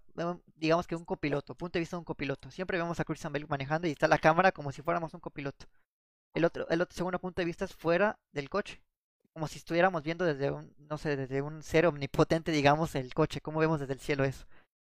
[0.55, 2.49] digamos que un copiloto, punto de vista de un copiloto.
[2.51, 5.67] Siempre vemos a Christian Bale manejando y está la cámara como si fuéramos un copiloto.
[6.33, 8.81] El otro, el otro segundo punto de vista es fuera del coche,
[9.33, 13.41] como si estuviéramos viendo desde un, no sé, desde un ser omnipotente, digamos, el coche,
[13.41, 14.45] cómo vemos desde el cielo eso.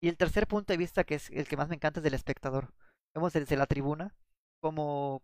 [0.01, 2.13] Y el tercer punto de vista, que es el que más me encanta, es del
[2.13, 2.73] espectador.
[3.15, 4.15] Vemos desde la tribuna
[4.59, 5.23] cómo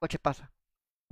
[0.00, 0.52] coche pasa.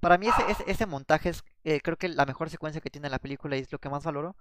[0.01, 3.11] Para mí ese, ese, ese montaje es eh, creo que la mejor secuencia que tiene
[3.11, 4.37] la película y es lo que más valoro.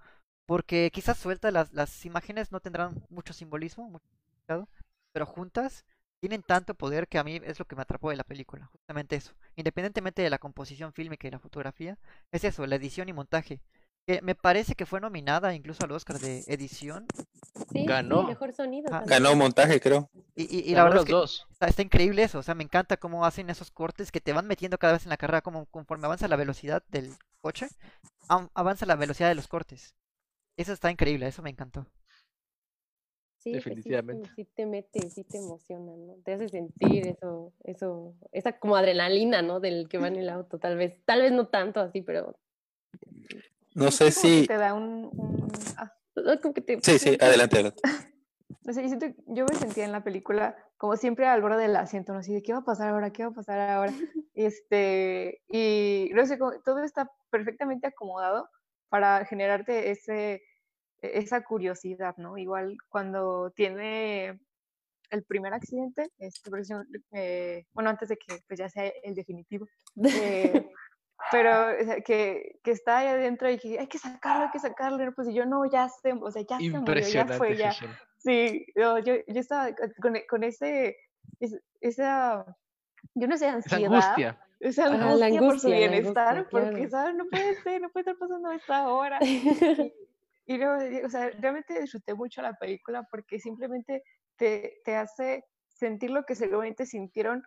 [0.45, 4.05] Porque quizás suelta las, las imágenes no tendrán mucho simbolismo, mucho
[5.11, 5.85] pero juntas
[6.19, 9.15] tienen tanto poder que a mí es lo que me atrapó de la película, justamente
[9.15, 9.33] eso.
[9.55, 11.97] Independientemente de la composición fílmica y la fotografía,
[12.31, 13.59] es eso, la edición y montaje.
[14.07, 17.05] Que me parece que fue nominada incluso al Oscar de edición.
[17.73, 18.21] Sí, Ganó.
[18.21, 18.87] sí, mejor sonido.
[18.89, 19.03] Ah.
[19.05, 20.09] Ganó montaje, creo.
[20.33, 21.47] Y, y, y la verdad los es que dos.
[21.51, 24.47] está, está increíble eso, o sea, me encanta cómo hacen esos cortes que te van
[24.47, 27.67] metiendo cada vez en la carrera, como conforme avanza la velocidad del coche,
[28.53, 29.93] avanza la velocidad de los cortes.
[30.55, 31.85] Eso está increíble, eso me encantó.
[33.39, 34.31] Sí, pues sí, sí, Definitivamente.
[34.35, 36.15] Sí, te mete, sí te emociona, ¿no?
[36.23, 39.59] Te hace sentir eso, eso, esa como adrenalina, ¿no?
[39.59, 42.37] Del que va en el auto, tal vez, tal vez no tanto así, pero
[43.77, 44.47] No sé Como que si.
[44.47, 45.91] te da un, un- ah,
[46.41, 46.79] como que te...
[46.81, 47.81] Sí, sí, adelante, adelante.
[48.63, 51.75] no sé, yo, siento- yo me sentía en la película como siempre al borde del
[51.75, 52.19] asiento, ¿no?
[52.19, 53.11] Así de, ¿qué va a pasar ahora?
[53.11, 53.91] ¿Qué va a pasar ahora?
[54.33, 58.47] Este, y no sé, todo está perfectamente acomodado
[58.89, 60.41] para generarte ese, e-
[61.19, 62.37] esa curiosidad, ¿no?
[62.37, 64.39] Igual cuando tiene
[65.09, 66.51] el primer accidente, este,
[67.13, 69.65] eh, bueno, antes de que pues, ya sea el definitivo,
[70.03, 70.69] eh,
[71.31, 74.59] pero o sea, que, que está ahí adentro y que hay que sacarlo, hay que
[74.59, 77.51] sacarlo, y pues y yo no, ya se, o sea, ya se murió, ya fue,
[77.53, 77.71] esa ya.
[78.17, 79.69] Sí, no, yo, yo estaba
[80.01, 80.97] con, e- con ese,
[81.39, 82.45] es- esa,
[83.15, 84.39] yo no sé, Esa ansiedad, angustia.
[84.59, 86.89] esa angustia, la por su angustia, bienestar, angustia, porque, claro.
[86.89, 87.15] ¿sabes?
[87.15, 89.19] No puede ser, no puede estar pasando esto ahora.
[90.49, 94.01] Y luego, eh, o sea, realmente disfruté mucho la película porque simplemente
[94.37, 97.43] te, te hace sentir lo que seguramente sintieron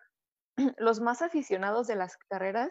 [0.77, 2.69] los más aficionados de las carreras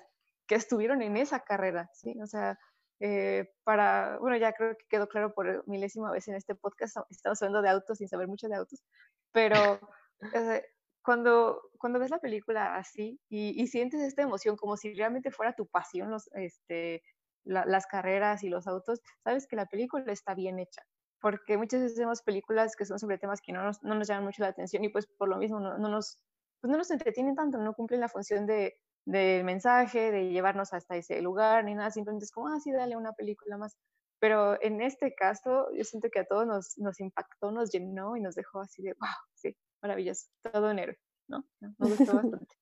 [0.50, 2.20] que estuvieron en esa carrera, ¿sí?
[2.22, 2.58] O sea,
[3.00, 7.42] eh, para, bueno, ya creo que quedó claro por milésima vez en este podcast, estamos
[7.42, 8.84] hablando de autos sin saber mucho de autos,
[9.32, 9.80] pero
[11.04, 15.54] cuando, cuando ves la película así y, y sientes esta emoción como si realmente fuera
[15.54, 17.02] tu pasión los, este,
[17.44, 20.82] la- las carreras y los autos, sabes que la película está bien hecha.
[21.20, 24.24] Porque muchas veces vemos películas que son sobre temas que no nos, no nos llaman
[24.24, 26.18] mucho la atención y pues por lo mismo no, no nos,
[26.60, 30.96] pues no nos entretienen tanto, no cumplen la función de, del mensaje, de llevarnos hasta
[30.96, 33.76] ese lugar, ni nada, simplemente es como, ah, sí, dale una película más.
[34.20, 38.20] Pero en este caso, yo siento que a todos nos, nos impactó, nos llenó y
[38.20, 41.44] nos dejó así de, wow, sí, maravilloso, todo un héroe, ¿no?
[41.60, 42.54] Me gustó bastante.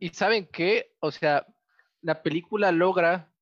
[0.00, 1.46] Y saben qué, o sea,
[2.02, 3.32] la película logra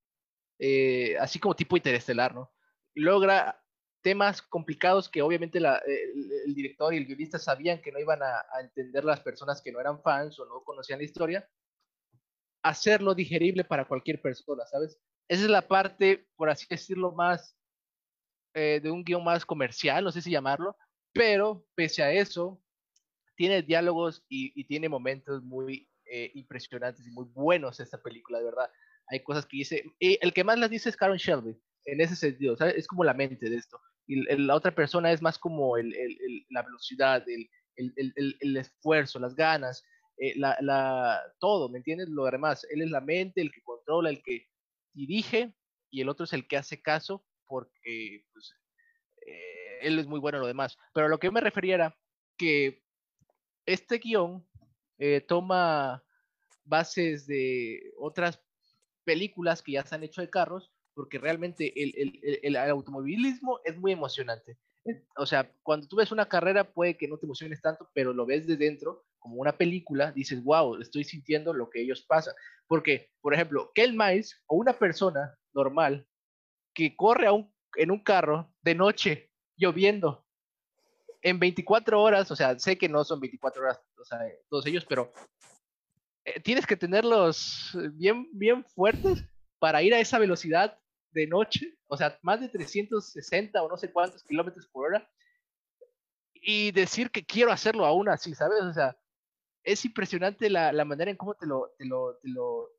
[0.59, 2.53] eh, así como tipo interestelar, ¿no?
[2.95, 3.63] Logra
[4.03, 8.23] temas complicados que obviamente la, el, el, director y el guionista sabían que no iban
[8.23, 11.49] a, a, entender las personas que no eran fans o no conocían la historia,
[12.69, 14.99] hacerlo digerible para cualquier persona, ¿sabes?
[15.29, 17.57] Esa es la parte, por así decirlo, más
[18.55, 20.77] eh, de un guion más comercial, no sé si llamarlo,
[21.13, 22.63] pero pese a eso,
[23.37, 28.45] tiene diálogos y, y tiene momentos muy eh, impresionantes y muy buenos esta película, de
[28.45, 28.71] verdad.
[29.09, 32.15] Hay cosas que dice, y el que más las dice es Karen Shelby, en ese
[32.15, 32.77] sentido, ¿sabes?
[32.77, 33.81] es como la mente de esto.
[34.07, 39.35] Y el, la otra persona es más como el, el, la velocidad, el, esfuerzo, las
[39.35, 39.85] ganas,
[40.19, 42.09] eh, la, todo, ¿me entiendes?
[42.09, 44.49] Lo demás, él es la mente, el que controla, el que
[44.95, 45.55] dirige,
[45.91, 48.55] y el otro es el que hace caso, porque pues,
[49.27, 50.77] eh, él es muy bueno en lo demás.
[50.95, 51.99] Pero a lo que yo me refería era
[52.39, 52.83] que
[53.67, 54.47] este guion
[54.99, 56.03] eh, toma
[56.65, 58.43] bases de otras
[59.05, 63.77] películas que ya se han hecho de carros, porque realmente el, el, el, automovilismo es
[63.77, 64.59] muy emocionante.
[65.17, 68.25] O sea, cuando tú ves una carrera puede que no te emociones tanto, pero lo
[68.25, 72.33] ves de dentro como una película, dices, wow, estoy sintiendo lo que ellos pasan.
[72.69, 76.07] Porque, por ejemplo, Kel Miles o una persona normal
[76.73, 77.27] que corre
[77.75, 80.25] en un carro de noche, lloviendo,
[81.23, 84.85] en 24 horas, o sea, sé que no son 24 horas, o sea, todos ellos,
[84.85, 85.13] pero
[86.25, 89.25] eh, tienes que tenerlos bien, bien fuertes
[89.59, 90.79] para ir a esa velocidad
[91.11, 95.11] de noche, o sea, más de 360 o no sé cuántos kilómetros por hora,
[96.33, 98.63] y decir que quiero hacerlo aún así, ¿sabes?
[98.63, 98.97] O sea,
[99.67, 102.71] es impresionante la, la manera en cómo te lo, te lo, te lo,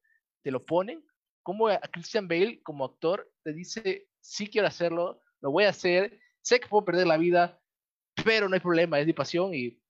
[0.41, 1.05] te lo ponen,
[1.43, 6.19] cómo a Christian Bale como actor te dice, sí quiero hacerlo, lo voy a hacer,
[6.41, 7.61] sé que puedo perder la vida,
[8.23, 9.81] pero no hay problema, es mi pasión y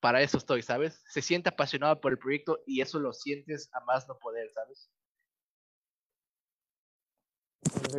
[0.00, 1.00] para eso estoy, ¿sabes?
[1.08, 4.90] Se siente apasionado por el proyecto y eso lo sientes a más no poder, ¿sabes?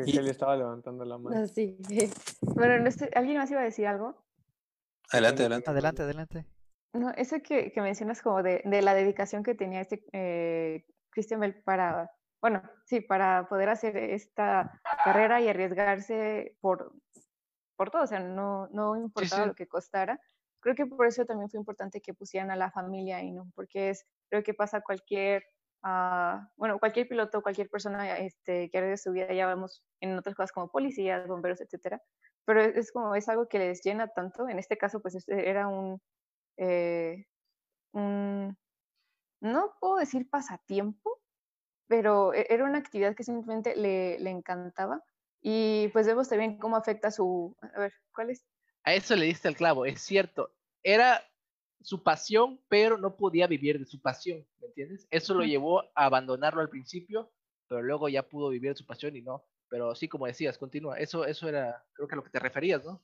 [0.06, 0.12] Y...
[0.12, 1.40] Kelly estaba levantando la mano.
[1.40, 1.78] No, sí.
[2.42, 4.16] Bueno, no sé, ¿alguien más iba a decir algo?
[5.12, 5.70] Adelante, adelante.
[5.70, 6.57] Adelante, adelante.
[6.98, 11.40] No, eso que, que mencionas como de, de, la dedicación que tenía este eh, Christian
[11.40, 12.10] Bell para,
[12.42, 16.94] bueno, sí, para poder hacer esta carrera y arriesgarse por,
[17.76, 19.48] por todo, o sea, no, no importaba sí, sí.
[19.48, 20.20] lo que costara.
[20.60, 23.90] Creo que por eso también fue importante que pusieran a la familia y no, porque
[23.90, 25.44] es, creo que pasa cualquier
[25.84, 30.36] Uh, bueno, cualquier piloto, cualquier persona este, que arriesgue su vida, ya vemos en otras
[30.36, 32.02] cosas como policías, bomberos, etcétera,
[32.46, 35.48] pero es, es, como, es algo que les llena tanto, en este caso, pues este
[35.48, 36.02] era un,
[36.58, 37.26] eh,
[37.94, 38.58] un,
[39.42, 41.22] no puedo decir pasatiempo,
[41.88, 45.04] pero e, era una actividad que simplemente le, le encantaba
[45.42, 48.46] y pues vemos también cómo afecta su, a ver, ¿cuál es?
[48.84, 51.24] A eso le diste el clavo, es cierto, era
[51.82, 55.08] su pasión, pero no podía vivir de su pasión, ¿me entiendes?
[55.12, 57.32] Eso lo llevó a abandonarlo al principio,
[57.68, 59.46] pero luego ya pudo vivir de su pasión y no.
[59.70, 60.98] Pero sí, como decías, continúa.
[60.98, 63.04] Eso, eso era, creo que a lo que te referías, ¿no?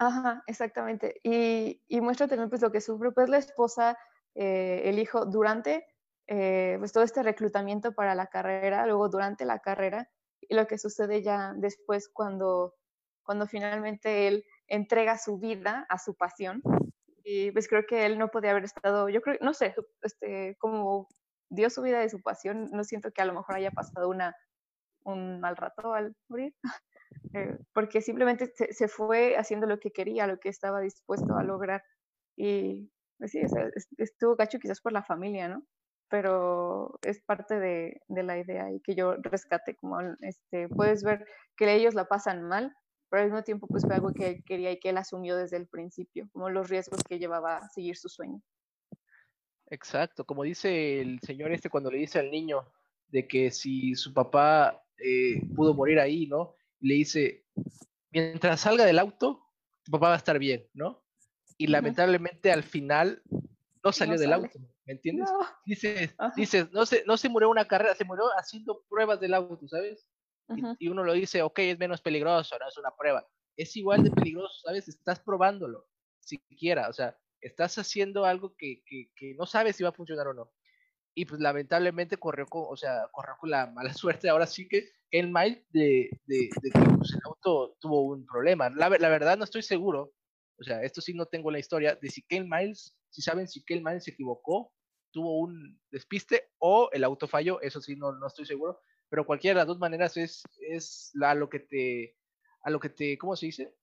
[0.00, 1.20] Ajá, exactamente.
[1.24, 3.98] Y, y muestra también pues lo que sufre pues la esposa,
[4.34, 5.86] eh, el hijo, durante
[6.28, 10.08] eh, pues todo este reclutamiento para la carrera, luego durante la carrera,
[10.40, 12.74] y lo que sucede ya después cuando,
[13.24, 16.62] cuando finalmente él entrega su vida a su pasión,
[17.24, 21.08] y pues creo que él no podía haber estado, yo creo, no sé, este, como
[21.50, 24.36] dio su vida de su pasión, no siento que a lo mejor haya pasado una,
[25.04, 26.54] un mal rato al morir,
[27.34, 31.42] eh, porque simplemente se, se, fue haciendo lo que quería, lo que estaba dispuesto a
[31.42, 31.82] lograr.
[32.36, 33.68] Y pues sí, o sea,
[33.98, 35.64] estuvo gacho quizás por la familia, ¿no?
[36.08, 41.26] Pero es parte de, de la idea y que yo rescate, como este, puedes ver
[41.56, 42.74] que ellos la pasan mal,
[43.10, 45.56] pero al mismo tiempo pues fue algo que él quería y que él asumió desde
[45.56, 48.40] el principio, como los riesgos que llevaba a seguir su sueño.
[49.70, 52.66] Exacto, como dice el señor este cuando le dice al niño
[53.08, 56.54] de que si su papá eh, pudo morir ahí, ¿no?
[56.80, 57.44] Le dice,
[58.10, 59.44] mientras salga del auto,
[59.84, 61.04] tu papá va a estar bien, ¿no?
[61.56, 61.72] Y uh -huh.
[61.72, 63.22] lamentablemente al final
[63.82, 64.46] no salió no del sale.
[64.46, 65.30] auto, ¿me entiendes?
[65.30, 65.46] No.
[65.64, 69.66] Dices, dices no, se, no se murió una carrera, se murió haciendo pruebas del auto,
[69.68, 70.06] ¿sabes?
[70.48, 70.76] Uh -huh.
[70.78, 73.26] y, y, uno lo dice, ok, es menos peligroso, no es una prueba.
[73.56, 74.88] Es igual de peligroso, ¿sabes?
[74.88, 75.86] Estás probándolo,
[76.20, 80.26] siquiera, o sea, estás haciendo algo que, que, que, no sabes si va a funcionar
[80.28, 80.50] o no.
[81.14, 84.28] Y pues lamentablemente corrió con, o sea, corrió con la mala suerte.
[84.28, 88.70] Ahora sí que el Miles de, de, de que pues, el auto tuvo un problema.
[88.70, 90.12] La, la, verdad no estoy seguro,
[90.58, 93.64] o sea, esto sí no tengo la historia de si Ken Miles, si saben si
[93.64, 94.72] Ken Miles se equivocó,
[95.10, 99.54] tuvo un despiste o el auto falló, eso sí no, no estoy seguro, pero cualquiera
[99.54, 102.16] de las dos maneras es, es a lo que te,
[102.62, 103.74] a lo que te, ¿cómo se dice?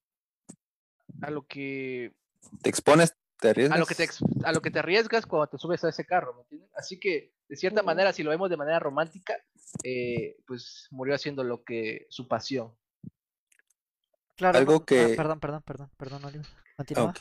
[1.22, 2.14] A lo que...
[2.62, 3.76] Te expones, te arriesgas.
[3.76, 4.08] A lo que te,
[4.44, 6.70] a lo que te arriesgas cuando te subes a ese carro, ¿me entiendes?
[6.76, 9.36] Así que de cierta manera, si lo vemos de manera romántica,
[9.84, 12.76] eh, pues murió haciendo lo que su pasión.
[14.36, 16.48] Claro, Algo no- ah, que- perdón, perdón, perdón, perdón, Oliver.
[16.76, 17.06] Continúa.
[17.12, 17.18] Ok.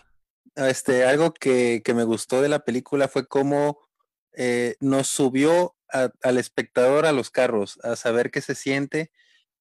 [0.57, 3.79] Este, algo que, que me gustó de la película fue cómo
[4.37, 9.13] eh, nos subió a- al espectador a los carros, a saber qué se siente.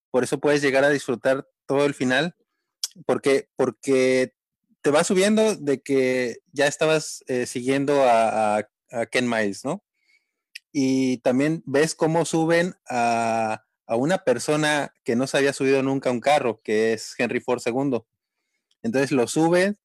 [0.09, 2.35] Por eso puedes llegar a disfrutar todo el final,
[3.05, 4.33] porque, porque
[4.83, 8.67] te va subiendo de que ya estabas eh, siguiendo a,
[9.09, 9.83] Ken Miles, ¿no?
[10.71, 16.13] Y también ves cómo suben a, una persona que no se había subido nunca a
[16.13, 18.03] un carro, que es Henry Ford II.
[18.83, 19.79] Entonces lo suben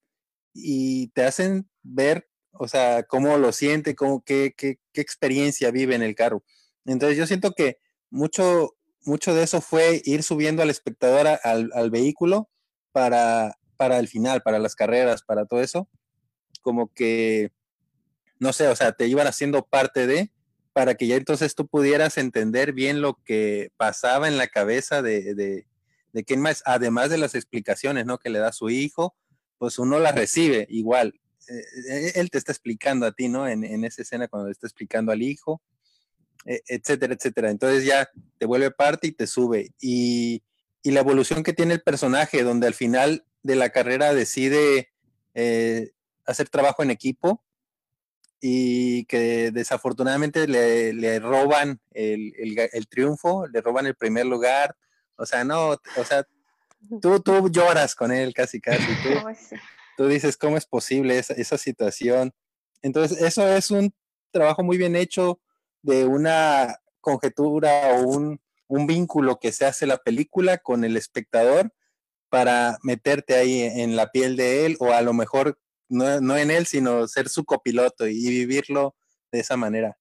[0.53, 6.03] y te hacen ver, o sea, cómo lo siente, cómo, qué, qué, experiencia vive en
[6.03, 6.43] el carro.
[6.85, 7.79] Entonces yo siento que
[8.11, 12.51] mucho, mucho de eso fue ir subiendo al espectador al vehículo
[12.93, 15.89] para, para el final, para las carreras, para todo eso.
[16.61, 17.51] Como que,
[18.39, 20.31] no sé, o sea, te iban haciendo parte de,
[20.75, 25.35] para que ya entonces tú pudieras entender bien lo que pasaba en la cabeza de,
[25.35, 25.67] de,
[26.13, 28.19] de Ken Miles, además de las explicaciones, ¿no?
[28.19, 29.17] Que le da su hijo,
[29.59, 31.19] pues uno las recibe igual.
[31.49, 33.49] Eh, eh, él te está explicando a ti, ¿no?
[33.49, 35.63] En, en esa escena cuando le está explicando al hijo,
[36.45, 37.51] eh, etcétera, etcétera.
[37.51, 39.73] Entonces ya te vuelve parte y te sube.
[39.81, 40.43] Y,
[40.83, 44.91] y la evolución que tiene el personaje, donde al final de la carrera decide
[45.35, 45.93] eh,
[46.27, 47.43] hacer trabajo en equipo
[48.41, 54.77] y que desafortunadamente le, le roban el, el el triunfo, le roban el primer lugar.
[55.17, 56.25] O sea, no, o sea,
[57.01, 58.79] tú, tú lloras con él casi, casi.
[59.03, 62.33] Tú, tú dices, ¿cómo es posible esa, esa situación?
[62.83, 63.93] Entonces, eso es un
[64.31, 65.41] trabajo muy bien hecho
[65.83, 71.73] de una conjetura o un, un vínculo que se hace la película con el espectador
[72.31, 76.51] para meterte ahí en la piel de él o a lo mejor no, no en
[76.51, 78.97] él, sino ser su copiloto y vivirlo
[79.33, 79.99] de esa manera.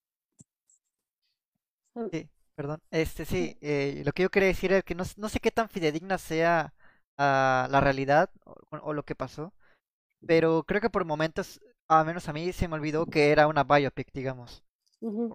[2.12, 2.82] Sí, perdón.
[2.92, 5.69] Este sí, eh, lo que yo quería decir es que no, no sé qué tan
[5.69, 6.73] fidedigna sea
[7.17, 9.54] a la realidad o, o lo que pasó,
[10.25, 13.63] pero creo que por momentos, al menos a mí se me olvidó que era una
[13.65, 14.63] biopic, digamos.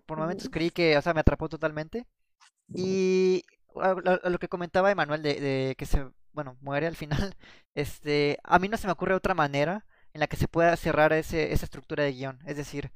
[0.07, 2.07] Por momentos creí que, o sea, me atrapó totalmente.
[2.75, 3.45] Y
[3.77, 7.37] a, a- a lo que comentaba Emanuel de, de que se, bueno, muere al final,
[7.75, 11.13] este, a mí no se me ocurre otra manera en la que se pueda cerrar
[11.13, 12.39] ese, esa estructura de guion.
[12.47, 12.93] Es decir,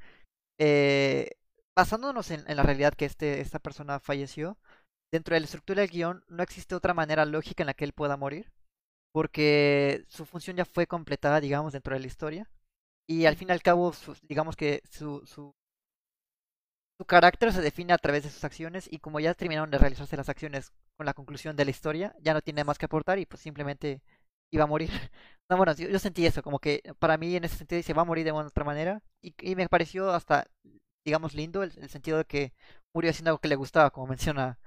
[0.59, 1.31] eh,
[1.77, 4.59] basándonos en, la realidad que este, esta persona falleció,
[5.13, 7.93] dentro de la estructura del guion no existe otra manera lógica en la que él
[7.93, 8.53] pueda morir,
[9.13, 12.51] porque su función ya fue completada, digamos, dentro de la historia.
[13.09, 15.55] Y al fin y al cabo, digamos que su, su,
[16.99, 20.17] su carácter se define a través de sus acciones y como ya terminaron de realizarse
[20.17, 23.27] las acciones con la conclusión de la historia, ya no tiene más que aportar y
[23.27, 24.03] pues simplemente
[24.51, 24.91] iba a morir.
[25.49, 28.05] No, bueno, yo, sentí eso, como que para mí en ese sentido dice va a
[28.05, 30.49] morir de una otra manera y, y me pareció hasta,
[31.05, 32.53] digamos, lindo el, sentido de que
[32.93, 34.59] murió haciendo algo que le gustaba, como menciona,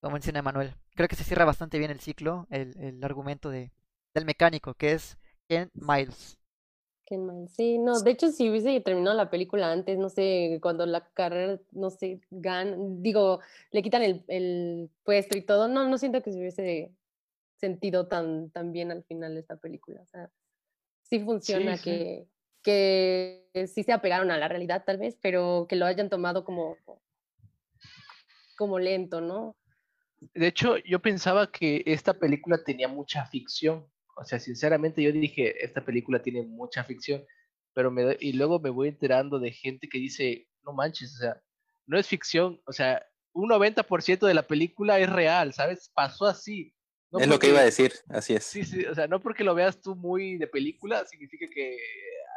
[0.00, 0.74] como menciona Emanuel.
[0.96, 3.70] Creo que se cierra bastante bien el ciclo, el, el argumento de,
[4.12, 5.18] del mecánico, que es
[5.48, 6.36] Ken Miles.
[7.06, 7.48] Qué mal.
[7.50, 11.60] Sí, no, de hecho, si hubiese terminado la película antes, no sé, cuando la carrera,
[11.72, 13.40] no sé, gan, digo,
[13.72, 16.92] le quitan el, el puesto y todo, no, no siento que se hubiese
[17.56, 20.00] sentido tan, tan bien al final de esta película.
[20.00, 20.30] O sea,
[21.02, 21.82] sí funciona sí.
[21.82, 22.28] que,
[22.62, 26.76] que sí se apegaron a la realidad tal vez, pero que lo hayan tomado como,
[28.56, 29.56] como lento, ¿no?
[30.32, 33.86] De hecho, yo pensaba que esta película tenía mucha ficción.
[34.16, 37.24] O sea, sinceramente yo dije, esta película tiene mucha ficción,
[37.72, 41.42] pero me y luego me voy enterando de gente que dice, no manches, o sea,
[41.86, 45.90] no es ficción, o sea, un 90% de la película es real, ¿sabes?
[45.94, 46.72] Pasó así.
[47.10, 48.44] No es lo que iba a decir, así es.
[48.44, 51.76] Sí, sí, o sea, no porque lo veas tú muy de película significa que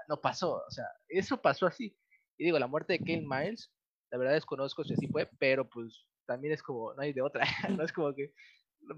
[0.07, 1.97] no pasó, o sea, eso pasó así.
[2.37, 3.71] Y digo, la muerte de Kane Miles,
[4.11, 7.45] la verdad desconozco si así fue, pero pues también es como, no hay de otra,
[7.81, 8.33] no es como que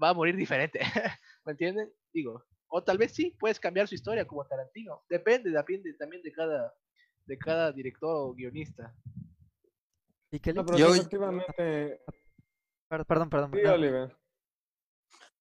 [0.02, 0.80] va a morir diferente,
[1.44, 1.90] ¿me entienden?
[2.12, 6.32] Digo, o tal vez sí, puedes cambiar su historia como Tarantino, depende, depende también de
[6.32, 6.74] cada,
[7.26, 8.94] de cada director o guionista.
[10.30, 10.56] ¿Y Kelly?
[10.56, 12.00] No, pero Yo- efectivamente.
[12.88, 13.50] Per- Perdón, perdón.
[13.54, 14.16] Sí, no, Oliver.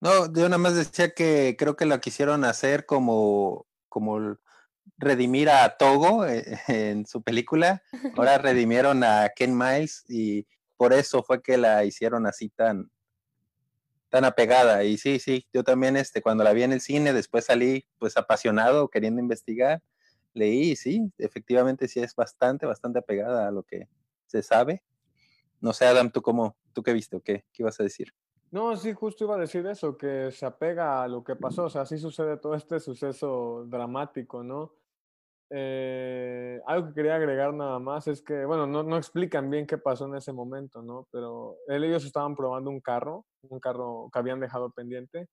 [0.01, 4.37] No, yo nada más decía que creo que lo quisieron hacer como, como
[4.97, 7.81] redimir a Togo eh, en su película.
[8.15, 12.89] Ahora redimieron a Ken Miles y por eso fue que la hicieron así tan,
[14.09, 14.83] tan apegada.
[14.83, 18.17] Y sí, sí, yo también este, cuando la vi en el cine, después salí pues
[18.17, 19.81] apasionado, queriendo investigar,
[20.33, 23.87] leí sí, efectivamente sí es bastante, bastante apegada a lo que
[24.25, 24.83] se sabe.
[25.61, 28.13] No sé, Adam, ¿tú cómo, tú qué viste o qué, qué ibas a decir?
[28.51, 31.69] No, sí, justo iba a decir eso, que se apega a lo que pasó, o
[31.69, 34.73] sea, sí sucede todo este suceso dramático, ¿no?
[35.51, 39.77] Eh, algo que quería agregar nada más es que, bueno, no, no, explican bien qué
[39.77, 41.07] pasó en ese momento, ¿no?
[41.11, 45.27] Pero ellos estaban probando un carro, un carro que habían dejado pendiente,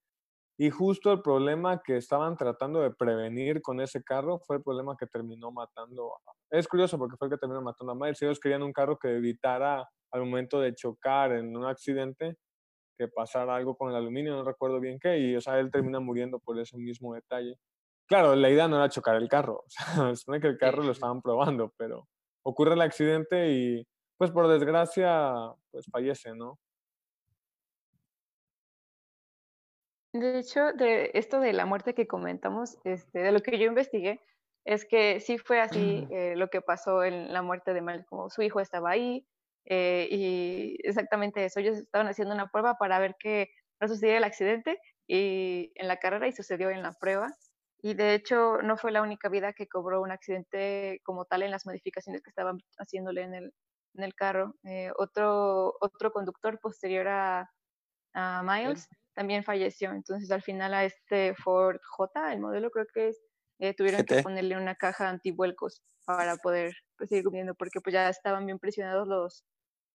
[0.58, 4.96] y justo el problema que estaban tratando de prevenir con ese carro fue el problema
[4.98, 6.14] que terminó matando.
[6.26, 6.32] A...
[6.50, 8.22] Es curioso porque fue el que terminó matando a Miles.
[8.22, 12.36] Ellos querían un carro que evitara al momento de chocar en un accidente
[12.98, 16.00] que pasara algo con el aluminio, no recuerdo bien qué, y o sea, él termina
[16.00, 17.58] muriendo por ese mismo detalle.
[18.08, 19.84] Claro, la idea no era chocar el carro, o sea,
[20.16, 22.08] supone que el carro lo estaban probando, pero
[22.44, 23.86] ocurre el accidente y
[24.16, 25.32] pues por desgracia
[25.72, 26.58] pues fallece, ¿no?
[30.12, 34.22] De hecho, de esto de la muerte que comentamos, este, de lo que yo investigué,
[34.64, 38.30] es que sí fue así eh, lo que pasó en la muerte de Mal, como
[38.30, 39.26] su hijo estaba ahí,
[39.66, 43.50] eh, y exactamente eso, ellos estaban haciendo una prueba para ver que
[43.80, 47.28] no sucediera el accidente y en la carrera y sucedió en la prueba.
[47.82, 51.50] Y de hecho no fue la única vida que cobró un accidente como tal en
[51.50, 53.54] las modificaciones que estaban haciéndole en el,
[53.94, 54.54] en el carro.
[54.64, 57.50] Eh, otro, otro conductor posterior a,
[58.14, 59.92] a Miles también falleció.
[59.92, 63.22] Entonces al final a este Ford J, el modelo creo que es,
[63.58, 68.08] eh, tuvieron que ponerle una caja antivuelcos para poder pues, seguir comiendo porque pues ya
[68.08, 69.44] estaban bien presionados los,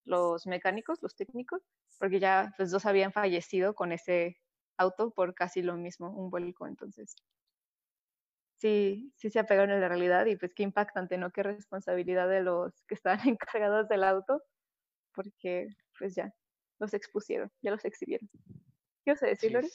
[0.06, 1.62] los mecánicos, los técnicos,
[2.00, 4.38] porque ya los pues, dos habían fallecido con ese
[4.78, 6.68] auto por casi lo mismo, un vuelco.
[6.68, 7.16] Entonces
[8.62, 11.32] sí, sí se apegaron a la realidad y pues qué impactante, ¿no?
[11.32, 14.42] Qué responsabilidad de los que estaban encargados del auto,
[15.14, 16.34] porque pues ya
[16.80, 18.30] los expusieron, ya los exhibieron.
[19.04, 19.70] ¿Qué vas a decir, Lori?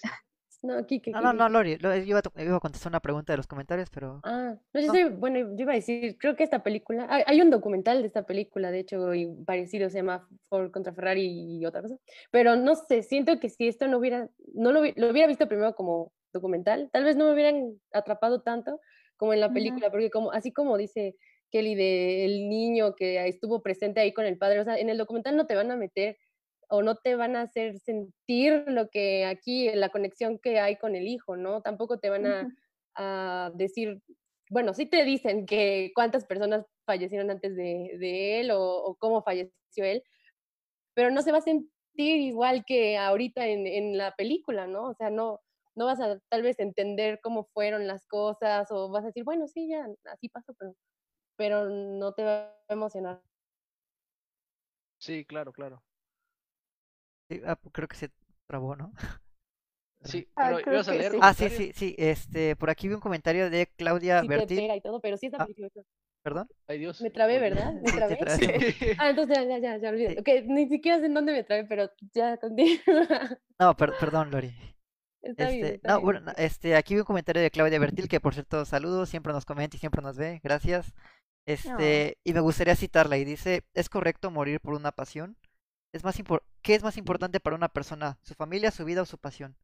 [0.62, 1.10] No, Kike.
[1.10, 1.76] No, no, no, Lori.
[1.76, 4.20] Yo iba, a, iba a contestar una pregunta de los comentarios, pero.
[4.24, 7.06] Ah, no, yo sé, bueno, yo iba a decir, creo que esta película.
[7.26, 11.58] Hay, un documental de esta película, de hecho, y parecido, se llama Ford contra Ferrari
[11.58, 11.96] y otra cosa.
[12.30, 14.30] Pero no sé, siento que si esto no hubiera.
[14.54, 18.80] No lo, lo hubiera visto primero como documental, tal vez no me hubieran atrapado tanto
[19.16, 21.16] como en la película, porque como, así como dice
[21.50, 25.36] Kelly del niño que estuvo presente ahí con el padre, o sea, en el documental
[25.36, 26.18] no te van a meter
[26.68, 30.96] o no te van a hacer sentir lo que aquí, la conexión que hay con
[30.96, 31.62] el hijo, ¿no?
[31.62, 34.00] Tampoco te van a, decir,
[34.50, 39.52] bueno, sí te dicen que cuántas personas fallecieron antes de, él o, cómo falleció
[39.84, 40.02] él,
[40.94, 44.88] pero no se va a sentir igual que ahorita en, en la película, ¿no?
[44.88, 45.40] O sea, no,
[45.76, 49.46] no vas a tal vez entender cómo fueron las cosas o vas a decir, bueno,
[49.46, 50.74] sí, ya, así pasó, pero,
[51.36, 53.22] pero no te va a emocionar.
[54.98, 55.82] Sí, claro, claro.
[57.44, 58.10] Ah, creo que se
[58.46, 58.92] trabó, ¿no?
[60.04, 61.96] Sí, ah, pero a leer Ah, sí, sí, sí.
[61.98, 64.60] Este, por aquí vi un comentario de Claudia sí, Berti.
[64.60, 65.48] y todo, pero sí está ah,
[66.22, 66.48] ¿Perdón?
[66.68, 67.00] Ay, Dios.
[67.00, 67.72] Me trabé, ¿verdad?
[67.72, 68.18] ¿Me trabé?
[69.00, 70.20] Ah, entonces ya, ya, ya, ya olvidé.
[70.20, 73.40] Okay, ni siquiera sé en dónde me trabé, pero ya continúa.
[73.58, 74.54] No, perdón, Lori
[75.36, 79.08] este, no, bueno, este, aquí vi un comentario de Claudia Bertil, que por cierto, saludos,
[79.08, 80.94] siempre nos comenta y siempre nos ve, gracias.
[81.46, 85.36] Este, y me gustaría citarla y dice, ¿es correcto morir por una pasión?
[85.94, 86.20] Es más
[86.62, 88.18] ¿Qué es más importante para una persona?
[88.22, 89.56] ¿Su familia, su vida o su pasión?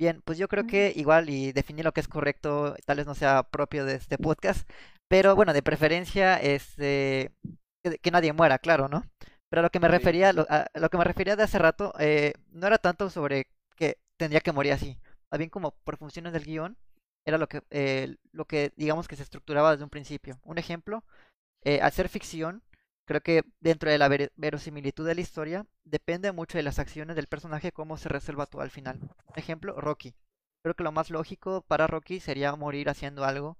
[0.00, 3.14] Bien, pues yo creo que igual y definir lo que es correcto tal vez no
[3.14, 4.68] sea propio de este podcast,
[5.08, 7.32] pero bueno, de preferencia este
[7.82, 9.04] que, nadie muera, claro, ¿no?
[9.50, 11.92] Pero a lo que me refería, lo, a, lo que me refería de hace rato,
[11.98, 13.48] eh, no era tanto sobre
[14.18, 14.98] tendría que morir así.
[15.30, 16.76] Más bien como por funciones del guion,
[17.24, 20.38] era lo que, eh, lo que digamos que se estructuraba desde un principio.
[20.44, 21.04] Un ejemplo,
[21.64, 22.62] eh, al ser ficción,
[23.06, 27.26] creo que dentro de la verosimilitud de la historia, depende mucho de las acciones del
[27.26, 28.98] personaje cómo se resuelva todo al final.
[29.36, 30.14] ejemplo, Rocky.
[30.62, 33.58] Creo que lo más lógico para Rocky sería morir haciendo algo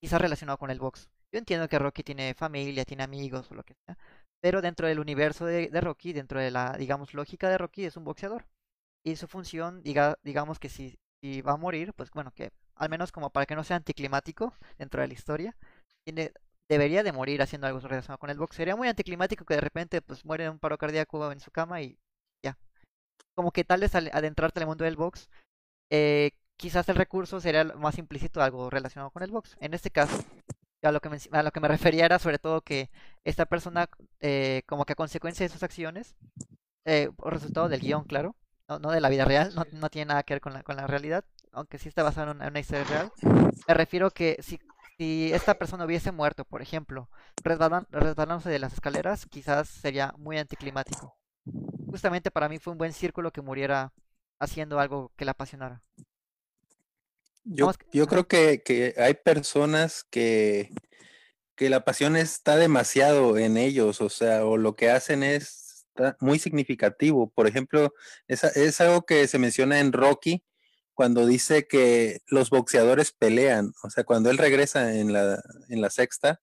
[0.00, 1.08] quizás relacionado con el box.
[1.32, 3.98] Yo entiendo que Rocky tiene familia, tiene amigos o lo que sea,
[4.40, 8.04] pero dentro del universo de Rocky, dentro de la, digamos, lógica de Rocky, es un
[8.04, 8.46] boxeador
[9.10, 10.98] y su función, diga, digamos que si,
[11.42, 15.00] va a morir, pues bueno, que al menos como para que no sea anticlimático dentro
[15.00, 15.56] de la historia,
[16.04, 16.32] tiene,
[16.68, 18.56] debería de morir haciendo algo relacionado con el box.
[18.56, 21.82] Sería muy anticlimático que de repente pues muere de un paro cardíaco en su cama
[21.82, 21.98] y
[22.44, 22.56] ya.
[23.34, 25.28] Como que tal vez adentrarte en el mundo del box,
[25.90, 29.56] eh, quizás el recurso sería más implícito algo relacionado con el box.
[29.60, 30.24] En este caso,
[30.82, 32.90] a lo que me, a lo que me refería era sobre todo que
[33.24, 33.88] esta persona,
[34.20, 36.14] eh, como que a consecuencia de sus acciones,
[36.84, 38.36] eh, resultado del guion, claro,
[38.68, 40.76] no, no de la vida real, no, no, tiene nada que ver con la, con
[40.76, 43.12] la realidad, aunque sí está basado en una, historia real.
[43.68, 44.60] Me refiero que si,
[44.98, 47.08] si esta persona hubiese muerto, por ejemplo,
[47.42, 51.16] resbalándose de las escaleras, quizás sería muy anticlimático.
[51.90, 53.92] Justamente para mí fue un buen círculo que muriera
[54.38, 55.82] haciendo algo que la apasionara.
[57.44, 60.70] Yo, yo creo que, que, hay personas que,
[61.54, 65.67] que la pasión está demasiado en ellos, o sea, o lo que hacen es
[66.20, 67.30] muy significativo.
[67.30, 67.94] Por ejemplo,
[68.26, 70.44] es, es algo que se menciona en Rocky,
[70.98, 75.90] cuando dice que los boxeadores pelean, o sea, cuando él regresa en la, en la
[75.90, 76.40] sexta,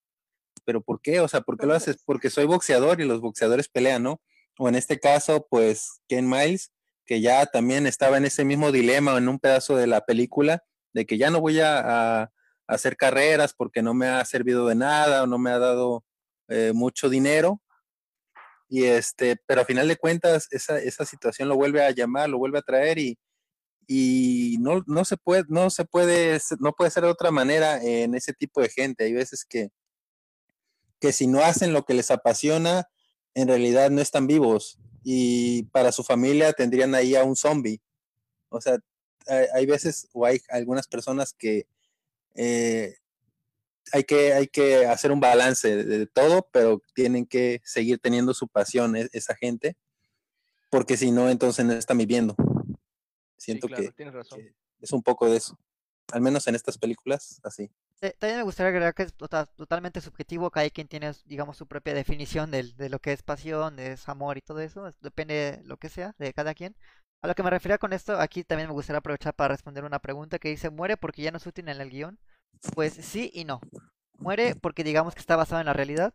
[0.64, 1.20] pero ¿por qué?
[1.20, 1.98] O sea, ¿por qué lo haces?
[2.02, 4.22] Porque soy boxeador y los boxeadores pelean, ¿no?
[4.58, 6.72] O en este caso, pues Ken Miles,
[7.04, 11.04] que ya también estaba en ese mismo dilema en un pedazo de la película, de
[11.04, 12.32] que ya no voy a, a
[12.66, 16.02] hacer carreras porque no me ha servido de nada o no me ha dado
[16.48, 17.60] eh, mucho dinero.
[18.68, 22.38] Y este, pero a final de cuentas, esa, esa situación lo vuelve a llamar, lo
[22.38, 23.18] vuelve a traer y,
[23.86, 28.14] y no, no se puede, no se puede, no puede ser de otra manera en
[28.14, 29.04] ese tipo de gente.
[29.04, 29.68] Hay veces que,
[31.00, 32.88] que si no hacen lo que les apasiona,
[33.34, 37.80] en realidad no están vivos y para su familia tendrían ahí a un zombie.
[38.48, 38.78] O sea,
[39.28, 41.66] hay, hay veces o hay algunas personas que
[42.34, 42.96] eh,
[43.92, 48.34] hay, que hay que hacer un balance de, de, todo, pero tienen que seguir teniendo
[48.34, 49.76] su pasión e, esa gente,
[50.70, 52.34] porque si no, entonces no están viviendo.
[53.36, 54.40] Siento sí, claro, que, tienes razón.
[54.40, 55.58] que es un poco de eso,
[56.12, 57.70] al menos en estas películas, así.
[58.02, 61.66] Eh, También me gustaría agregar que es tota- totalmente subjetivo, cada quien tiene, digamos, su
[61.66, 65.00] propia definición del- de, lo que es pasión, de es amor y todo eso, es-
[65.00, 66.76] depende de lo que sea, de cada quien.
[67.22, 69.98] A lo que me refería con esto, aquí también me gustaría aprovechar para responder una
[69.98, 72.18] pregunta que dice, ¿muere porque ya no es útil en el guion?
[72.74, 73.60] Pues sí y no.
[74.18, 76.14] Muere porque digamos que está basado en la realidad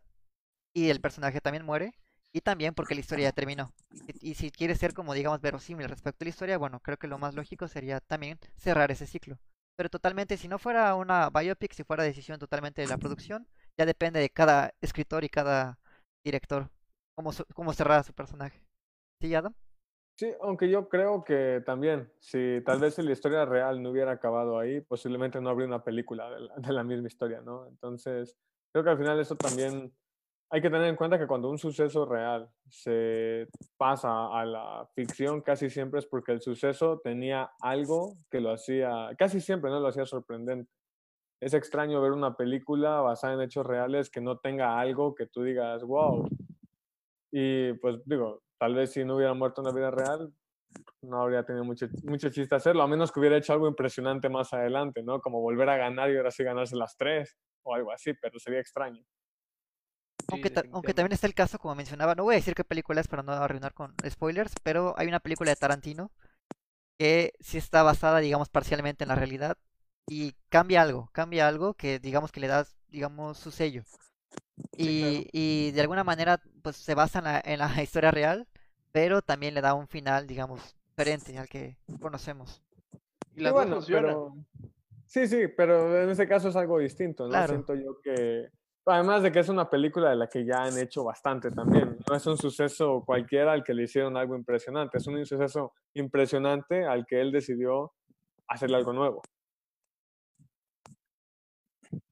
[0.74, 1.94] y el personaje también muere
[2.32, 3.72] y también porque la historia ya terminó.
[4.20, 7.18] Y, si quiere ser como digamos verosímil respecto a la historia, bueno, creo que lo
[7.18, 9.38] más lógico sería también cerrar ese ciclo.
[9.76, 13.46] Pero totalmente, si no fuera una biopic, si fuera decisión totalmente de la producción,
[13.78, 15.78] ya depende de cada escritor y cada
[16.24, 16.70] director
[17.14, 18.60] cómo, cómo cerrar su personaje.
[19.20, 19.54] ¿Sí, Adam?
[20.14, 24.58] Sí, aunque yo creo que también, si tal vez la historia real no hubiera acabado
[24.58, 27.66] ahí, posiblemente no habría una película de la, de la misma historia, ¿no?
[27.66, 28.36] Entonces,
[28.72, 29.92] creo que al final eso también
[30.54, 33.48] hay que tener en cuenta que cuando un suceso real se
[33.78, 39.08] pasa a la ficción, casi siempre es porque el suceso tenía algo que lo hacía,
[39.16, 40.70] casi siempre no lo hacía sorprendente.
[41.40, 45.42] Es extraño ver una película basada en hechos reales que no tenga algo que tú
[45.42, 46.28] digas, wow.
[47.32, 50.32] Y pues digo, tal vez si no hubiera muerto en la vida real,
[51.02, 54.52] no habría tenido mucho, mucho chiste hacerlo, a menos que hubiera hecho algo impresionante más
[54.52, 55.20] adelante, ¿no?
[55.20, 58.60] Como volver a ganar y ahora sí ganarse las tres o algo así, pero sería
[58.60, 59.02] extraño.
[60.30, 63.00] Aunque, ta- aunque también está el caso, como mencionaba, no voy a decir qué película
[63.00, 66.12] es para no arruinar con spoilers, pero hay una película de Tarantino
[66.98, 69.58] que sí está basada, digamos, parcialmente en la realidad
[70.06, 73.82] y cambia algo, cambia algo que digamos que le da, digamos, su sello.
[74.76, 78.46] Y, y de alguna manera, pues se basa en la, en la historia real,
[78.92, 82.62] pero también le da un final, digamos, diferente al que conocemos.
[83.34, 84.34] Y dos bueno, pero...
[85.06, 87.30] Sí, sí, pero en ese caso es algo distinto, ¿no?
[87.30, 87.48] Claro.
[87.48, 88.48] Siento yo que...
[88.84, 91.96] Además de que es una película de la que ya han hecho bastante también.
[92.08, 94.98] No es un suceso cualquiera al que le hicieron algo impresionante.
[94.98, 97.92] Es un suceso impresionante al que él decidió
[98.48, 99.22] hacerle algo nuevo.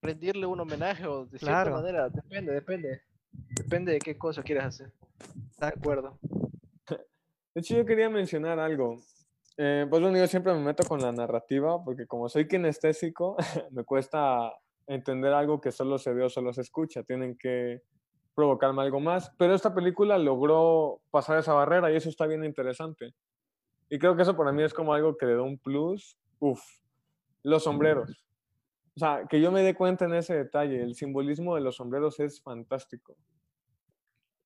[0.03, 1.71] rendirle un homenaje o de Claro.
[1.71, 3.03] cierta manera, depende, depende.
[3.33, 4.93] Depende de qué cosa quieras hacer.
[5.59, 6.19] De acuerdo.
[7.55, 9.01] De hecho, yo quería mencionar algo.
[9.57, 13.37] Eh, pues bueno, yo siempre me meto con la narrativa porque como soy kinestésico,
[13.73, 14.53] me cuesta
[14.87, 17.03] entender algo que solo se ve o solo se escucha.
[17.03, 17.83] Tienen que
[18.35, 19.31] provocarme algo más.
[19.37, 23.15] Pero esta película logró pasar esa barrera y eso está bien interesante.
[23.89, 26.17] Y creo que eso para mí es como algo que le da un plus.
[26.39, 26.63] Uf,
[27.43, 28.25] los sombreros.
[28.97, 30.83] O sea, que yo me dé cuenta en ese detalle.
[30.83, 33.17] El simbolismo de los sombreros es fantástico.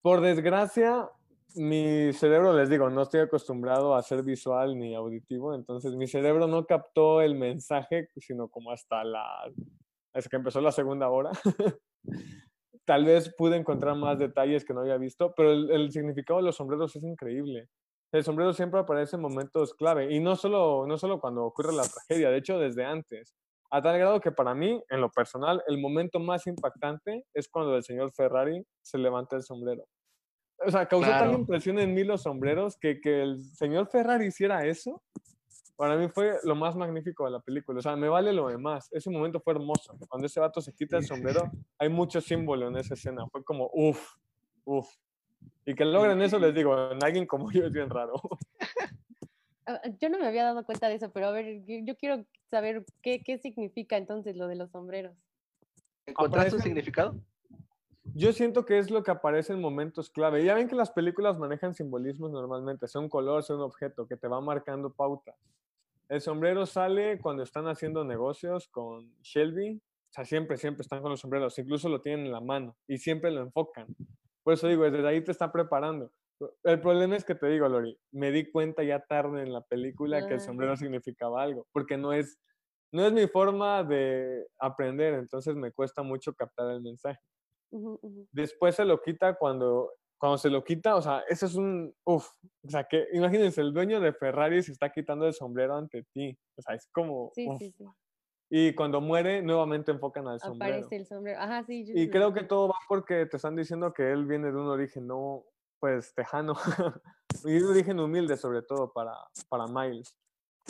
[0.01, 1.09] Por desgracia,
[1.57, 6.47] mi cerebro, les digo, no estoy acostumbrado a ser visual ni auditivo, entonces mi cerebro
[6.47, 9.25] no captó el mensaje, sino como hasta la,
[10.13, 11.31] hasta que empezó la segunda hora.
[12.87, 16.47] Tal vez pude encontrar más detalles que no había visto, pero el, el significado de
[16.47, 17.69] los sombreros es increíble.
[18.13, 21.83] El sombrero siempre aparece en momentos clave, y no solo, no solo cuando ocurre la
[21.83, 23.35] tragedia, de hecho desde antes.
[23.71, 27.75] A tal grado que para mí, en lo personal, el momento más impactante es cuando
[27.77, 29.85] el señor Ferrari se levanta el sombrero.
[30.67, 31.39] O sea, causó tal Claro.
[31.39, 35.03] impresión en mí los sombreros que, que el señor Ferrari hiciera eso.
[35.77, 37.79] Para mí fue lo más magnífico de la película.
[37.81, 38.89] O sea, me vale lo demás.
[38.93, 39.97] Ese momento fue hermoso.
[40.09, 43.27] Cuando ese vato se quita el sombrero, hay mucho símbolo en esa escena.
[43.29, 44.15] Fue como, uff,
[44.65, 44.89] uff.
[45.67, 48.15] Y que logren eso, les digo, en alguien como yo es bien raro.
[49.67, 52.85] Ah, Yo no me había dado cuenta de eso, pero a ver, yo, quiero saber
[53.01, 55.17] qué, qué significa entonces lo de los sombreros.
[56.05, 57.19] ¿Encontraste un significado?
[58.13, 60.45] Yo siento que es lo que aparece en momentos clave.
[60.45, 64.17] Ya ven que las películas manejan simbolismos normalmente, sea un color, sea un objeto, que
[64.17, 65.37] te va marcando pautas.
[66.09, 69.81] El sombrero sale cuando están haciendo negocios con Shelby.
[70.11, 71.59] O sea, siempre, siempre están con los sombreros.
[71.59, 73.87] Incluso lo tienen en la mano y siempre lo enfocan.
[74.43, 76.13] Por eso digo, desde ahí te está preparando.
[76.63, 80.27] El problema es que te digo, Lori, me di cuenta ya tarde en la película
[80.27, 82.39] que el sombrero significaba algo, porque no es,
[82.93, 87.21] no es mi forma de aprender, entonces me cuesta mucho captar el mensaje.
[88.33, 92.29] Después se lo quita cuando, cuando se lo quita, o sea, eso es un, uff,
[92.65, 96.37] o sea, que imagínense, el dueño de Ferrari se está quitando el sombrero ante ti,
[96.57, 97.59] o sea, es como, Sí, uf.
[97.59, 97.85] sí, sí.
[98.51, 100.75] y cuando muere, nuevamente enfocan al sombrero.
[100.75, 101.41] Aparece el sombrero.
[101.41, 101.85] Ajá, sí.
[101.95, 105.07] Y creo que todo va porque te están diciendo que él viene de un origen
[105.07, 105.45] no,
[105.81, 106.55] pues, tejano.
[107.45, 109.13] y un origen humilde, sobre todo, para,
[109.49, 110.17] para Miles.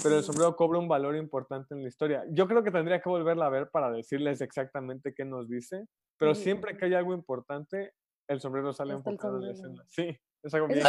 [0.02, 2.24] Pero el sombrero cobra un valor importante en la historia.
[2.30, 5.86] Yo creo que tendría que volverla a ver para decirles exactamente qué nos dice.
[6.18, 7.92] Pero siempre que hay algo importante,
[8.28, 9.84] el sombrero sale enfocado en la escena.
[9.88, 10.82] Sí, es algo bien.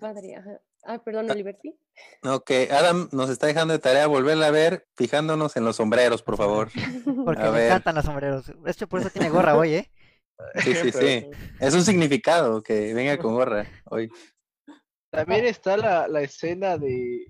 [0.00, 0.36] padre.
[0.36, 0.60] Ajá.
[0.84, 1.78] Ah, perdón, Oliver, sí.
[2.24, 6.36] Ok, Adam nos está dejando de tarea volverla a ver, fijándonos en los sombreros, por
[6.36, 6.68] favor.
[7.24, 7.66] Porque A me ver.
[7.66, 8.52] encantan los sombreros.
[8.66, 9.90] Hecho, por eso tiene gorra hoy, ¿eh?
[10.62, 11.28] Sí, sí, sí.
[11.58, 14.08] Es un significado que venga con gorra hoy.
[15.10, 17.26] También está la, la escena de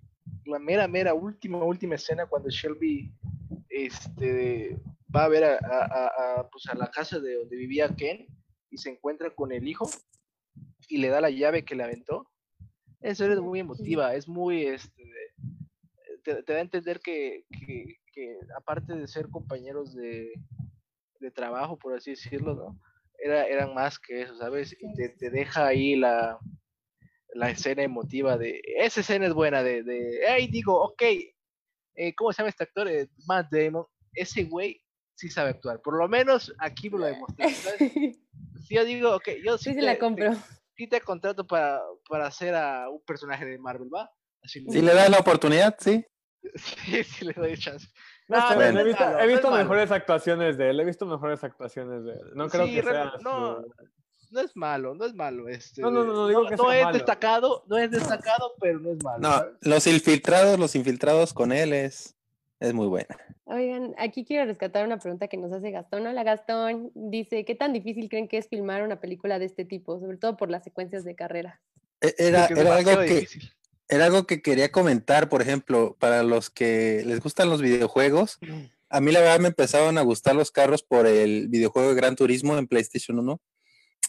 [0.48, 3.12] la mera, mera última, última escena cuando Shelby
[3.68, 4.76] este,
[5.14, 8.26] va a ver a, a- a- pues, a la casa de donde vivía Ken
[8.70, 9.88] y se encuentra con el hijo
[10.88, 12.26] y le da la llave que le aventó.
[13.00, 15.04] Eso es muy emotiva, es muy, este,
[16.24, 20.32] te, te da a entender que, que- que aparte de ser compañeros de,
[21.20, 22.80] de trabajo, por así decirlo, ¿no?
[23.20, 24.76] Era, eran más que eso, ¿sabes?
[24.80, 26.38] Y te, te deja ahí la,
[27.34, 31.02] la escena emotiva de, esa escena es buena, de, de hey, digo, ok,
[31.94, 32.88] eh, ¿cómo se llama este actor?
[32.88, 34.80] Eh, Matt Damon, ese güey
[35.14, 37.92] sí sabe actuar, por lo menos aquí me lo demostró, ¿sabes?
[38.66, 40.32] Si yo digo, ok, yo sí, Sí, se te, la te- compro.
[40.76, 44.10] sí te contrato para, para hacer a un personaje de Marvel, ¿va?
[44.42, 46.04] Así Si le das la oportunidad, sí.
[46.54, 47.88] Sí, sí le doy chance.
[48.28, 49.62] No, No, bien, he visto, he visto malo.
[49.64, 52.30] mejores actuaciones de él, he visto mejores actuaciones de él.
[52.34, 53.74] No creo Sí, que sea no, su-
[54.30, 55.48] No es malo, no es malo.
[55.48, 56.96] Este, No, no, no, no digo que no sea es malo.
[56.98, 59.18] destacado, no es destacado, pero no es malo.
[59.20, 59.54] No, ¿sabes?
[59.62, 62.14] los infiltrados, los infiltrados con él es,
[62.60, 63.16] es muy buena.
[63.44, 66.06] Oigan, aquí quiero rescatar una pregunta que nos hace Gastón.
[66.06, 69.98] Hola Gastón, dice, ¿qué tan difícil creen que es filmar una película de este tipo?
[70.00, 71.60] Sobre todo por las secuencias de carrera.
[72.02, 73.50] E- Era, era algo que, difícil.
[73.88, 78.38] era algo que quería comentar, por ejemplo, para los que les gustan los videojuegos.
[78.90, 82.16] A mí la verdad me empezaron a gustar los carros por el videojuego de Gran
[82.16, 83.40] Turismo en PlayStation 1.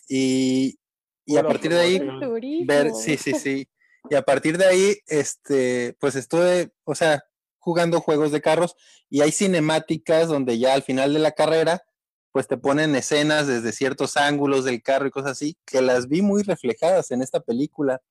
[0.09, 0.79] Y,
[1.25, 3.69] y a partir de ahí, ver, sí, sí, sí.
[4.09, 7.23] Y a partir de ahí, este, pues estuve, o sea,
[7.59, 8.75] jugando juegos de carros
[9.09, 11.83] y hay cinemáticas donde ya al final de la carrera,
[12.31, 16.21] pues te ponen escenas desde ciertos ángulos del carro y cosas así, que las vi
[16.21, 18.01] muy reflejadas en esta película.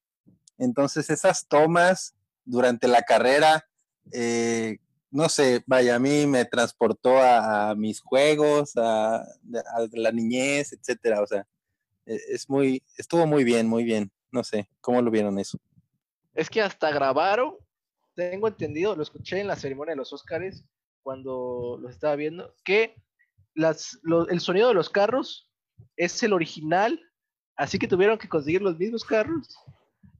[0.59, 3.69] Entonces, esas tomas durante la carrera,
[4.13, 4.79] eh,
[5.11, 10.73] no sé, vaya, a mí me transportó a, a mis juegos, a, a la niñez,
[10.73, 11.23] etcétera.
[11.23, 11.47] O sea,
[12.09, 14.11] es muy, estuvo muy bien, muy bien.
[14.31, 15.59] No sé, ¿cómo lo vieron eso?
[16.35, 17.55] Es que hasta grabaron,
[18.15, 20.65] tengo entendido, lo escuché en la ceremonia de los Óscares
[21.03, 22.95] cuando lo estaba viendo, que
[23.55, 25.51] las, lo- el sonido de los carros
[25.97, 27.01] es el original,
[27.57, 29.57] así que tuvieron que conseguir los mismos carros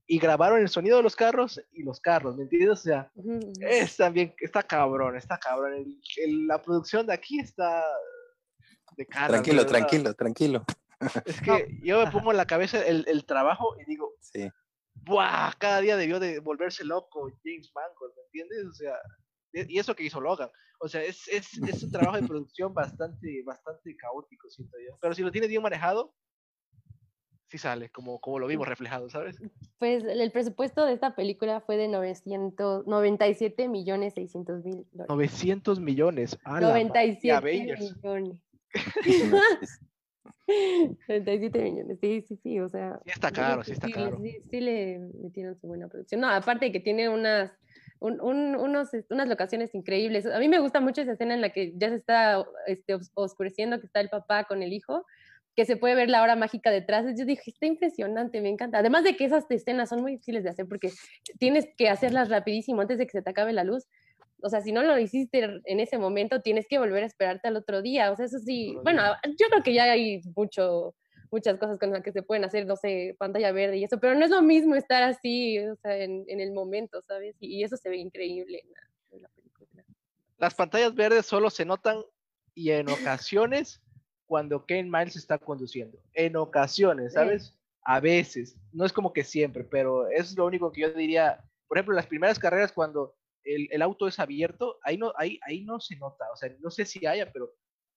[0.07, 2.71] y grabaron el sonido de los carros y los carros, ¿me entiendes?
[2.71, 3.13] O sea,
[3.61, 5.75] es también, está cabrón, está cabrón.
[5.75, 7.85] El- el- la producción de aquí está
[8.97, 9.29] de cara.
[9.29, 9.71] Tranquilo, verdad.
[9.71, 10.65] tranquilo, tranquilo.
[11.25, 14.51] Es que yo me pongo en la cabeza el, el trabajo y digo, Sí.
[14.95, 15.53] ¡buah!
[15.59, 18.67] Cada día debió de volverse loco James Mangold, ¿me entiendes?
[18.67, 18.95] O sea,
[19.53, 20.51] y eso que hizo Logan.
[20.81, 24.97] O sea, es, es, es un trabajo de producción bastante, bastante caótico, siento yo.
[25.01, 26.15] Pero si lo tienes bien manejado,
[27.49, 29.41] sí sale, como, como lo vimos reflejado, ¿sabes?
[29.79, 35.09] Pues el presupuesto de esta película fue de 997 millones 600 mil dólares.
[35.09, 36.39] 900 millones.
[36.45, 37.97] a la madre, 97 Avengers.
[37.97, 38.41] millones.
[40.47, 42.99] Es- 97 millones, sí, sí, sí, o sea.
[43.05, 44.19] Sí está caro, que sí está caro.
[44.23, 46.21] Sí, sí le metieron su buena producción.
[46.21, 47.53] No, aparte de que tiene unas,
[48.01, 50.27] un- un- unos, unas locaciones increíbles.
[50.27, 53.11] A mí me gusta mucho esa escena en la que ya se está este, os-
[53.15, 55.05] oscureciendo, que está el papá con el hijo,
[55.57, 57.05] que se puede ver la hora mágica detrás.
[57.19, 58.79] Yo dije, está impresionante, me encanta.
[58.79, 60.91] Además de que esas escenas son muy difíciles de hacer porque
[61.39, 63.87] tienes que hacerlas rapidísimo antes de que se te acabe la luz.
[64.43, 67.57] O sea, si no lo hiciste en ese momento, tienes que volver a esperarte al
[67.57, 68.11] otro día.
[68.13, 70.95] O sea, eso sí, bueno, yo creo que ya hay mucho,
[71.31, 74.15] muchas cosas con las que se pueden hacer, no sé, pantalla verde y eso, pero
[74.15, 77.37] no es lo mismo estar así, o sea, en, en el momento, ¿sabes?
[77.41, 78.81] Y, y eso se ve increíble en la,
[79.17, 79.85] en la película.
[80.39, 82.03] Las pantallas verdes solo se notan
[82.55, 83.81] y en ocasiones
[84.27, 85.99] cuando Ken Miles está conduciendo.
[86.15, 87.15] En ocasiones, Sí.
[87.15, 87.55] ¿sabes?
[87.83, 88.57] A veces.
[88.73, 91.43] No es como que siempre, pero es lo único que yo diría.
[91.67, 93.15] Por ejemplo, las primeras carreras cuando
[93.45, 96.27] el, el auto es abierto, ahí no, ahí, ahí no se nota.
[96.33, 97.53] O sea, no sé si haya, pero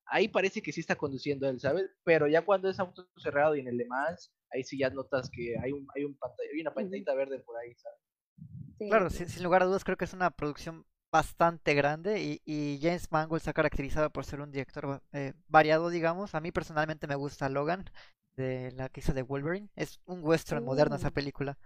[0.06, 1.90] ahí parece que sí está conduciendo él, ¿sabes?
[2.04, 5.30] Pero ya cuando es auto cerrado y en el Le Mans, ahí sí ya notas
[5.32, 8.00] que hay, un, hay, un pantalla, hay una pantallita verde por ahí, ¿sabes?
[8.80, 8.90] Sí.
[8.90, 12.80] Claro, sin, sin lugar a dudas creo que es una producción bastante grande y, y
[12.82, 16.36] James Mangold se ha caracterizado por ser un director eh, variado, digamos.
[16.36, 17.86] A mí personalmente me gusta Logan,
[18.36, 19.70] de la que hizo de Wolverine.
[19.76, 21.14] Es un western moderno esa Mm.
[21.14, 21.58] película.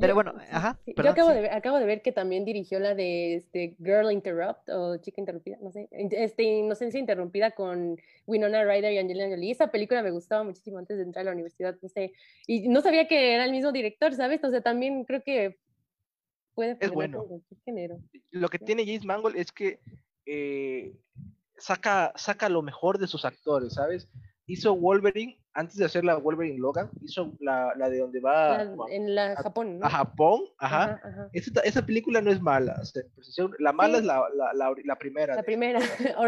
[0.00, 0.78] Pero bueno, ajá.
[0.86, 1.34] Yo acabo sí.
[1.34, 5.20] de, ver, acabo de ver que también dirigió la de este, Girl Interrupt o Chica
[5.20, 9.52] Interrumpida, no sé, este, Inocencia Interrumpida con Winona Ryder y Angelina Jolie.
[9.52, 12.12] Esa película me gustaba muchísimo antes de entrar a la universidad, no sé,
[12.46, 14.42] y no sabía que era el mismo director, ¿sabes?
[14.42, 15.58] O sea, también creo que
[16.54, 17.42] puede funcionar bueno.
[17.64, 17.98] género.
[18.30, 19.80] Lo que tiene James Mangold es que
[20.26, 20.94] eh,
[21.58, 24.08] saca, saca lo mejor de sus actores, ¿sabes?
[24.50, 28.72] Hizo Wolverine, antes de hacer la Wolverine Logan, hizo la, la de donde va La-
[28.72, 29.86] a, en la Japón, ¿no?
[29.86, 30.82] a Japón, ajá.
[30.84, 31.30] Ajá, ajá.
[31.32, 34.00] Esa, película no es mala, o sea, en precisión, la mala Sí.
[34.00, 34.22] es la,
[34.84, 35.34] la, primera.
[35.34, 35.78] La de- primera,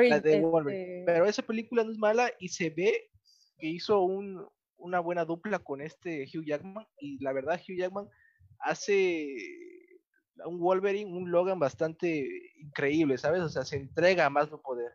[0.09, 0.83] la de Wolverine.
[1.01, 3.11] este, Pero esa película no es mala y se ve
[3.59, 4.47] que hizo un,
[4.77, 8.09] una buena dupla con este Hugh Jackman y la verdad Hugh Jackman
[8.61, 9.27] hace
[10.47, 12.27] un Wolverine, un Logan bastante
[12.59, 13.43] increíble, ¿sabes?
[13.43, 14.93] O sea, se entrega a más no poder.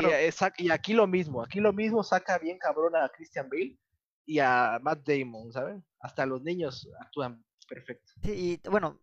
[0.00, 0.10] Claro.
[0.58, 3.78] Y, aquí lo mismo, aquí lo mismo saca bien cabrón a Christian Bale
[4.26, 5.84] y a Matt Damon, ¿saben?
[6.00, 8.12] Hasta los niños actúan perfecto.
[8.22, 8.98] Sí, y bueno,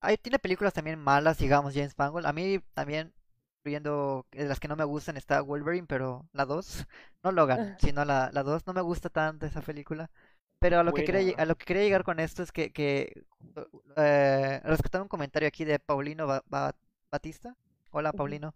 [0.00, 2.26] ahí tiene películas también malas, digamos, James Mangold.
[2.26, 3.12] A mí también,
[3.58, 6.86] incluyendo de las que no me gustan, está Wolverine, pero la 2,
[7.22, 10.10] no Logan, sino la, la 2, no me gusta tanto esa película.
[10.58, 13.24] Pero a lo que quería, a lo que quería llegar con esto es que, que
[13.96, 14.62] eh,
[14.94, 16.74] un comentario aquí de Paulino Ba- Ba-
[17.10, 17.54] Batista.
[17.90, 18.12] Hola.
[18.12, 18.54] Paulino.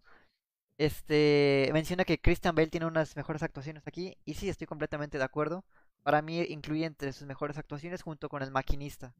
[0.79, 5.25] Este menciona que Christian Bale tiene unas mejores actuaciones aquí, y sí, estoy completamente de
[5.25, 5.65] acuerdo.
[6.03, 9.13] Para mí incluye entre sus mejores actuaciones junto con el maquinista.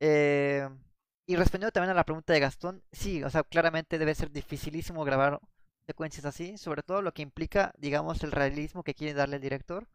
[0.00, 0.68] Eh,
[1.26, 5.04] y respondiendo también a la pregunta de Gastón, sí, o sea, claramente debe ser dificilísimo
[5.04, 5.40] grabar
[5.86, 9.86] secuencias así, sobre todo lo que implica, digamos, el realismo que quiere darle el director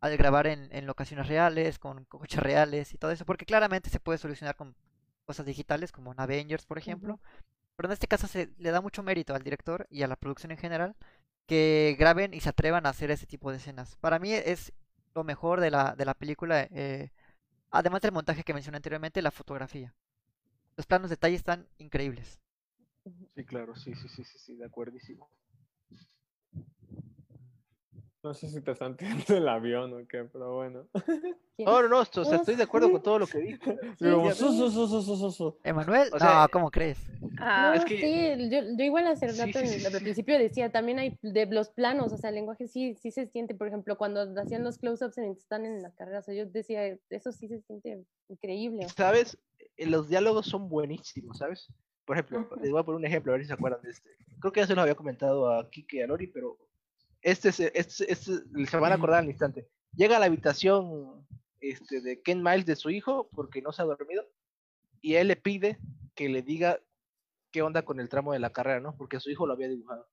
[0.00, 3.98] al grabar en, en locaciones reales, con coches reales y todo eso, porque claramente se
[3.98, 4.76] puede solucionar con
[5.24, 7.18] cosas digitales como en Avengers, por ejemplo,
[7.76, 10.50] pero en este caso se le da mucho mérito al director y a la producción
[10.52, 10.96] en general
[11.46, 13.96] que graben y se atrevan a hacer ese tipo de escenas.
[13.96, 14.72] Para mí es
[15.14, 17.10] lo mejor de la, de la película, eh,
[17.70, 19.94] además del montaje que mencioné anteriormente, la fotografía.
[20.76, 22.40] Los planos de detalle están increíbles.
[23.34, 25.28] Sí, claro, sí, sí, sí, sí, sí, de acuerdísimo.
[28.26, 30.88] No sé si te están tirando el avión o qué, pero bueno.
[31.58, 33.70] No, no, no, o sea, No estoy de acuerdo con todo lo que dijo.
[35.62, 36.98] Emanuel, O sea, no, ¿cómo crees?
[37.38, 40.38] Ah, es No, que- sí, yo, yo igual hace rato sí, en- sí, al principio
[40.38, 43.68] decía, también hay de los planos, o sea, el lenguaje sí, sí se siente, por
[43.68, 47.30] ejemplo, cuando hacían los close-ups en están en las carreras, o sea, yo decía, eso
[47.30, 48.88] sí se siente increíble.
[48.96, 49.38] ¿Sabes?
[49.76, 51.68] Eh, Los diálogos son buenísimos, ¿sabes?
[52.04, 54.10] Por ejemplo, les voy a poner un ejemplo, a ver si se acuerdan de este.
[54.40, 56.56] Creo que ya se lo había comentado a Kike y a Lori, pero
[57.22, 58.32] este, es- este, este
[58.66, 59.68] se van a acordar al instante.
[59.94, 61.26] Llega a la habitación
[61.60, 64.24] este, de Ken Miles de su hijo porque no se ha dormido
[65.00, 65.78] y él le pide
[66.14, 66.80] que le diga
[67.50, 68.96] qué onda con el tramo de la carrera, ¿no?
[68.96, 70.06] Porque su hijo lo había dibujado.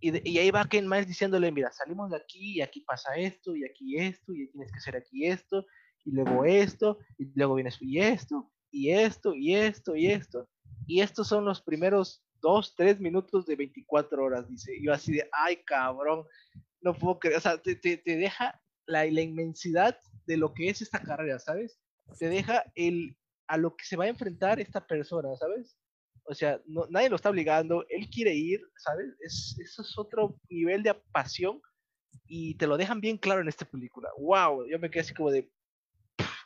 [0.00, 3.14] Y, de- y ahí va Ken Miles diciéndole, mira, salimos de aquí y aquí pasa
[3.16, 5.66] esto y aquí esto y tienes que hacer aquí esto
[6.04, 10.48] y luego esto y luego vienes y esto y esto y esto y esto.
[10.86, 14.76] Y estos son los primeros dos, tres minutos de 24 horas, dice.
[14.76, 16.24] Y yo así de, ay, cabrón,
[16.80, 17.38] no puedo creer.
[17.38, 21.38] O sea, te, te- te deja la, la inmensidad de lo que es esta carrera,
[21.38, 21.78] ¿sabes?
[22.18, 23.16] Te deja el,
[23.46, 25.76] a lo que se va a enfrentar esta persona, ¿sabes?
[26.24, 29.06] O sea, no, nadie lo está obligando, él quiere ir, ¿sabes?
[29.20, 31.60] Es, eso es otro nivel de pasión
[32.26, 34.08] y te lo dejan bien claro en esta película.
[34.18, 34.66] ¡Wow!
[34.68, 35.50] Yo me quedé así como de,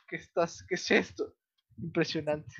[0.07, 1.35] ¿qué, estás, ¿qué es esto?
[1.77, 2.53] Impresionante.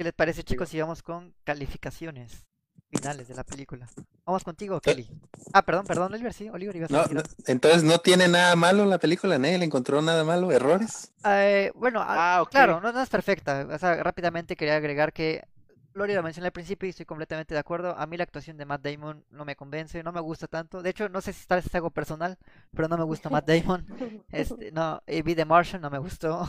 [0.00, 2.46] ¿Qué les parece, chicos, si vamos con calificaciones
[2.90, 3.86] finales de la película?
[4.24, 5.06] Vamos contigo, Kelly.
[5.52, 8.56] Ah, perdón, perdón, Oliver, sí, Oliver, ibas a No, decir no, entonces no tiene nada
[8.56, 11.12] malo la película, nadie le encontró nada malo, errores.
[11.26, 12.48] Eh, bueno, a- Ah, ok.
[12.50, 13.68] claro, no, no es perfecta.
[13.70, 15.44] O sea, rápidamente quería agregar que
[15.92, 17.94] Lori lo mencioné al principio y estoy completamente de acuerdo.
[17.98, 20.80] A mí la actuación de Matt Damon no me convence, no me gusta tanto.
[20.80, 22.38] De hecho, no sé si tal vez es algo personal,
[22.74, 23.84] pero no me gusta Matt Damon.
[24.32, 26.48] Este, no, eh, vi The Martian, no me gustó.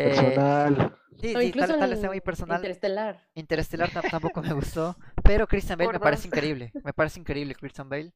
[0.00, 0.96] Eh, Personal.
[1.20, 2.58] sí, sí, incluso tal, tal vez sea en muy personal.
[2.58, 3.28] Interestelar.
[3.34, 7.88] Interestelar tam- tampoco me gustó, pero Christian Bale me parece increíble, me parece increíble Christian
[7.88, 8.12] Bale.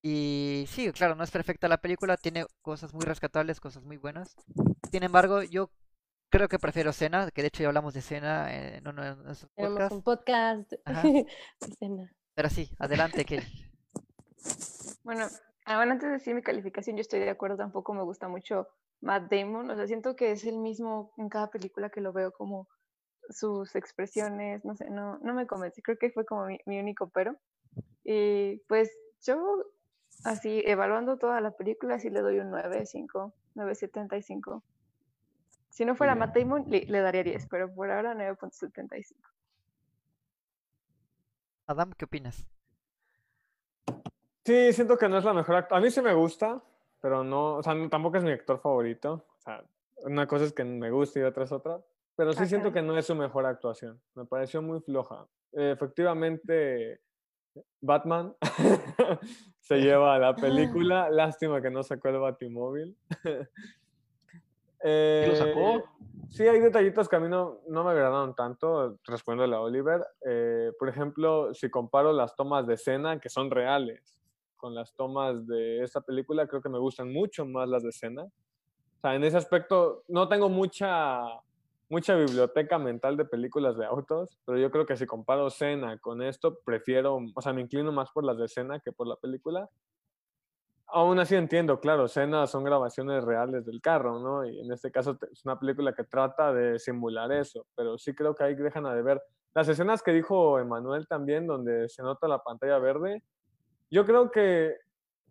[0.00, 4.36] Y sí, claro, no es perfecta la película, tiene cosas muy rescatables, cosas muy buenas.
[4.90, 5.70] Sin embargo, yo
[6.30, 9.50] creo que prefiero Cena, que de hecho ya hablamos de Cena en uno de nuestros
[9.54, 9.94] Tenemos podcasts.
[9.94, 10.72] un podcast.
[11.78, 12.10] Cena.
[12.34, 13.44] Pero sí, adelante, Kelly.
[15.02, 15.26] Bueno,
[15.66, 18.68] ah, bueno, antes de decir mi calificación, yo estoy de acuerdo, tampoco me gusta mucho
[19.00, 22.32] Matt Damon, o sea, siento que es el mismo en cada película que lo veo
[22.32, 22.68] como
[23.30, 27.08] sus expresiones, no sé, no, no me convence, creo que fue como mi, mi único
[27.08, 27.36] pero.
[28.04, 28.90] Y pues
[29.22, 29.64] yo,
[30.24, 34.62] así, evaluando toda la película, sí le doy un 9.5, 9.75.
[35.68, 36.14] Si no fuera.
[36.14, 39.14] Matt Damon, le, le daría 10, pero por ahora 9.75.
[41.66, 42.48] Adam, ¿qué opinas?
[44.44, 45.68] Sí, siento que no es la mejor.
[45.70, 46.62] A mí sí me gusta,
[47.00, 49.24] pero no, o sea, no- tampoco es mi actor favorito.
[49.36, 49.64] O sea,
[50.04, 51.80] una cosa es que me gusta y otra es otra.
[52.16, 54.00] Pero sí siento que no es su mejor actuación.
[54.14, 55.26] Me pareció muy floja.
[55.52, 57.00] Eh, efectivamente,
[57.80, 58.34] Batman
[59.60, 61.10] se lleva la película.
[61.10, 62.96] Lástima que no sacó el Batimóvil.
[64.84, 65.76] ¿Y lo sacó?
[65.78, 65.84] Eh,
[66.30, 70.06] Sí, hay detallitos que a mí no, no me agradaron tanto, respondiendo a Oliver.
[70.26, 74.17] Eh, por ejemplo, si comparo las tomas de escena, que son reales,
[74.58, 78.24] con las tomas de esta película, creo que me gustan mucho más las de escena.
[78.24, 81.22] O sea, en ese aspecto, no tengo mucha,
[81.88, 86.20] mucha biblioteca mental de películas de autos, pero yo creo que si comparo escena con
[86.20, 89.70] esto, prefiero, o sea, me inclino más por las de escena que por la película.
[90.88, 94.46] Aún así entiendo, claro, escenas son grabaciones reales del carro, ¿no?
[94.46, 98.34] Y en este caso es una película que trata de simular eso, pero sí creo
[98.34, 99.22] que ahí dejan a de ver.
[99.54, 103.22] Las escenas que dijo Emanuel también, donde se nota la pantalla verde,
[103.90, 104.76] yo creo que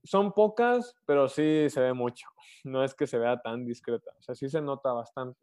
[0.03, 2.27] son pocas, pero sí se ve mucho.
[2.63, 5.39] No es que se vea tan discreta, o sea, sí se nota bastante.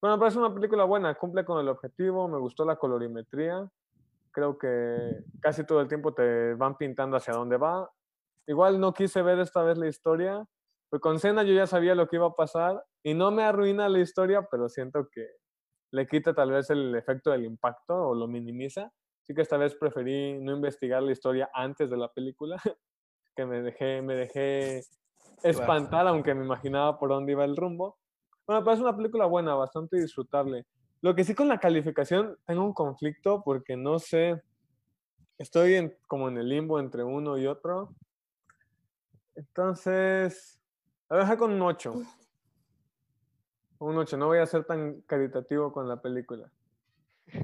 [0.00, 3.70] Bueno, pero es una película buena, cumple con el objetivo, me gustó la colorimetría,
[4.32, 7.88] creo que casi todo el tiempo te van pintando hacia dónde va.
[8.46, 10.44] Igual no quise ver esta vez la historia,
[10.90, 13.88] pues con Cena yo ya sabía lo que iba a pasar y no me arruina
[13.88, 15.26] la historia, pero siento que
[15.92, 18.90] le quita tal vez el efecto del impacto o lo minimiza.
[19.22, 22.56] Así que esta vez preferí no investigar la historia antes de la película,
[23.36, 24.82] que me dejé, me dejé
[25.42, 27.98] espantar, aunque me imaginaba por dónde iba el rumbo.
[28.46, 30.66] Bueno, pero es una película buena, bastante disfrutable.
[31.00, 34.42] Lo que sí con la calificación tengo un conflicto porque no sé,
[35.38, 37.94] estoy en, como en el limbo entre uno y otro.
[39.36, 40.60] Entonces,
[41.08, 41.94] la voy a dejar con un 8.
[43.78, 46.50] Un 8, no voy a ser tan caritativo con la película.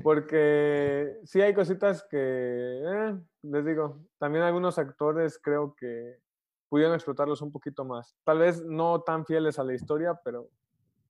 [0.03, 6.19] Porque sí hay cositas que, eh, les digo, también algunos actores creo que
[6.69, 8.17] pudieron explotarlos un poquito más.
[8.25, 10.51] Tal vez no tan fieles a la historia, pero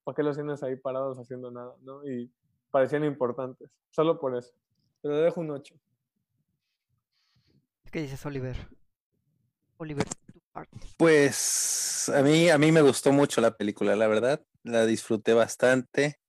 [0.05, 1.74] ¿para qué los tienes ahí parados haciendo nada?
[1.83, 2.07] ¿no?
[2.09, 2.31] Y
[2.70, 4.55] parecían importantes, solo por eso.
[5.03, 5.74] Pero le dejo un 8.
[7.91, 8.57] ¿Qué dices, Oliver?
[9.79, 10.79] Oliver, tu parte.
[10.99, 14.45] Pues a mí, a mí me gustó mucho la película, la verdad.
[14.62, 16.20] La disfruté bastante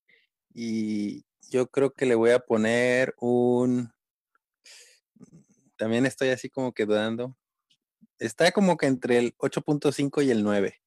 [0.53, 3.91] y yo creo que le voy a poner un...
[5.77, 7.35] También estoy así como que dudando.
[8.17, 10.81] Está como que entre el 8.5 y el 9.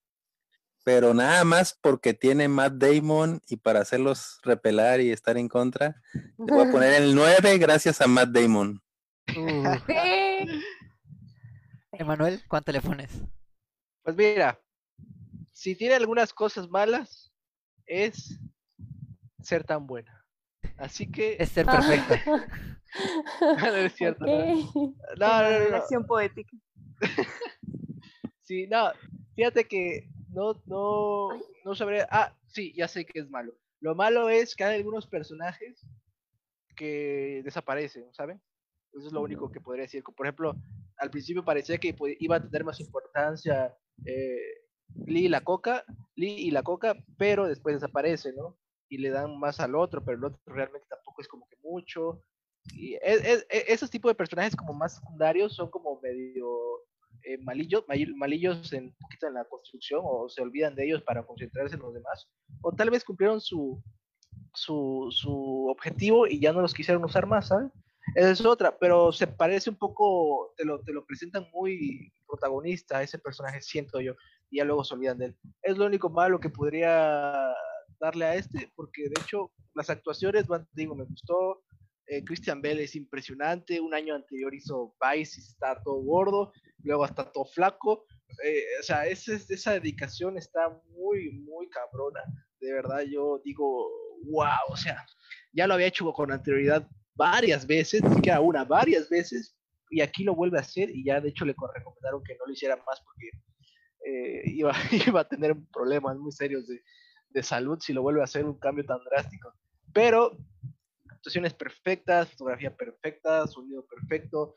[0.85, 6.01] Pero nada más porque tiene Matt Damon y para hacerlos repelar y estar en contra,
[6.13, 8.83] le voy a poner el 9 gracias a Matt Damon.
[9.37, 9.77] Uh.
[11.93, 13.11] Emanuel, ¿cuánto le pones?
[14.03, 14.61] Pues mira,
[15.53, 17.33] si tiene algunas cosas malas,
[17.87, 18.41] es
[19.41, 20.22] ser tan buena.
[20.79, 22.21] Así que Es ser perfecta.
[23.41, 24.27] no es cierto.
[24.27, 24.33] no.
[24.35, 25.59] No, no, no, no.
[25.59, 26.57] Relación poética.
[28.45, 28.91] Sí, no,
[29.37, 31.29] fíjate que no, no,
[31.65, 32.05] no sabré.
[32.11, 33.55] Ah, sí, ya sé que es malo.
[33.81, 35.87] Lo malo es que hay algunos personajes
[36.77, 38.43] que desaparecen, ¿saben?
[38.93, 40.03] Eso es lo único que podría decir.
[40.03, 40.55] Por ejemplo,
[40.99, 44.63] al principio parecía que iba a tener más importancia eh,
[45.07, 45.85] Lee y la Coca,
[46.15, 48.59] Lee y la Coca, pero después desaparece, ¿no?
[48.93, 52.23] Y le dan más al otro, pero el otro realmente tampoco es como que mucho.
[52.75, 56.47] Y es- es- e- esos tipos de personajes como más secundarios son como medio
[57.25, 61.25] eh, malillos, mal- malillos en poquito en la construcción o se olvidan de ellos para
[61.25, 62.29] concentrarse en los demás.
[62.63, 63.81] O tal vez cumplieron su,
[64.55, 67.71] su, su objetivo y ya no los quisieron usar más, ¿sabes?
[68.17, 73.03] Esa es otra, pero se parece un poco, te lo, te lo presentan muy protagonista
[73.03, 74.15] ese personaje, siento yo,
[74.51, 75.37] y ya luego se olvidan de él.
[75.63, 77.55] Es lo único malo que podría
[78.03, 81.63] darle a este, porque de hecho las actuaciones, digo, me gustó.
[82.09, 83.81] eh, Christian Bell es impresionante.
[83.81, 88.05] Un año anterior hizo Vice y está todo gordo, luego está todo flaco.
[88.45, 90.63] eh, o sea, ese- esa dedicación está
[90.97, 92.21] muy, muy cabrona.
[92.61, 93.89] De verdad, yo digo,
[94.25, 95.05] wow, o sea,
[95.53, 99.55] ya lo había hecho con anterioridad varias veces, ni siquiera una, varias veces,
[99.91, 102.47] y aquí lo vuelve a hacer y ya de hecho le co- recomendaron que no
[102.47, 103.29] lo hiciera más porque
[104.07, 104.73] eh, iba,
[105.17, 106.81] iba a tener problemas muy serios de,
[107.33, 109.53] de salud si lo vuelve a hacer un cambio tan drástico.
[109.93, 110.37] Pero
[111.09, 114.55] actuaciones perfectas, fotografía perfecta, sonido perfecto,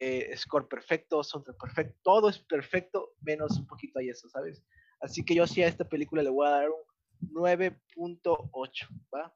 [0.00, 4.62] eh, score perfecto, soundtrack perfecto, todo es perfecto, menos un poquito hay eso, ¿sabes?
[5.00, 9.32] Así que yo sí a esta película le voy a dar un 9.8, ¿va?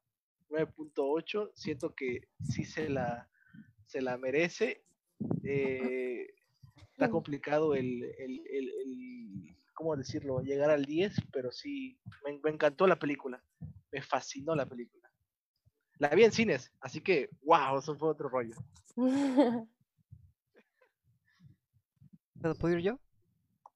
[0.48, 3.28] 9.8, siento que sí se la,
[3.86, 4.84] se la merece
[5.44, 6.34] eh,
[6.92, 10.42] está complicado el, el, el, el- ¿cómo decirlo?
[10.42, 13.42] Llegar al 10, pero sí, me, me encantó la película.
[13.92, 15.10] Me fascinó la película.
[15.98, 18.56] La vi en cines, así que, wow, eso fue otro rollo.
[22.40, 23.00] ¿Puedo, puedo ir yo?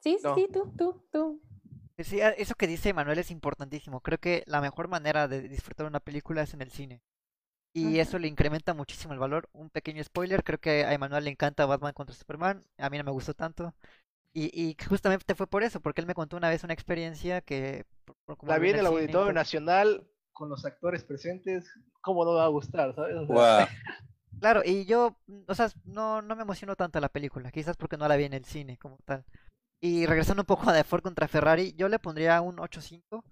[0.01, 0.35] sí, No.
[0.35, 1.41] sí, tú, tú, tú.
[1.97, 4.01] Eh, Sí, a- eso que dice Manuel es importantísimo.
[4.01, 7.03] Creo que la mejor manera de disfrutar una película es en el cine.
[7.75, 9.49] Y eso le incrementa muchísimo el valor.
[9.53, 12.65] Un pequeño spoiler, creo que a Emanuel le encanta Batman contra Superman.
[12.79, 13.75] A mí no me gustó tanto.
[14.33, 17.85] Y, y justamente fue por eso, porque él me contó una vez una experiencia que...
[18.25, 19.33] como La vi en el Auditorio.
[19.33, 21.69] Nacional con los actores presentes,
[22.01, 22.95] ¿cómo no va a gustar?
[22.95, 23.17] ¿sabes?
[23.17, 23.67] O sea, Guau.
[24.41, 27.99] Claro, y yo, mm, o sea, no, no me emocionó tanto la película, quizás porque
[27.99, 29.25] no la vi en el cine como tal.
[29.81, 33.23] Y regresando un poco a de Ford contra Ferrari, yo le pondría un 8.5,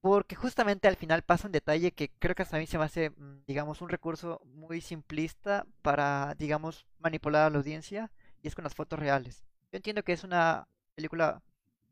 [0.00, 2.84] porque justamente al final pasa un detalle que creo que hasta a mí se me
[2.84, 8.54] hace, mm, digamos, un recurso muy simplista para, digamos, manipular a la audiencia, y es
[8.54, 9.44] con las fotos reales.
[9.74, 11.42] Yo entiendo que es una película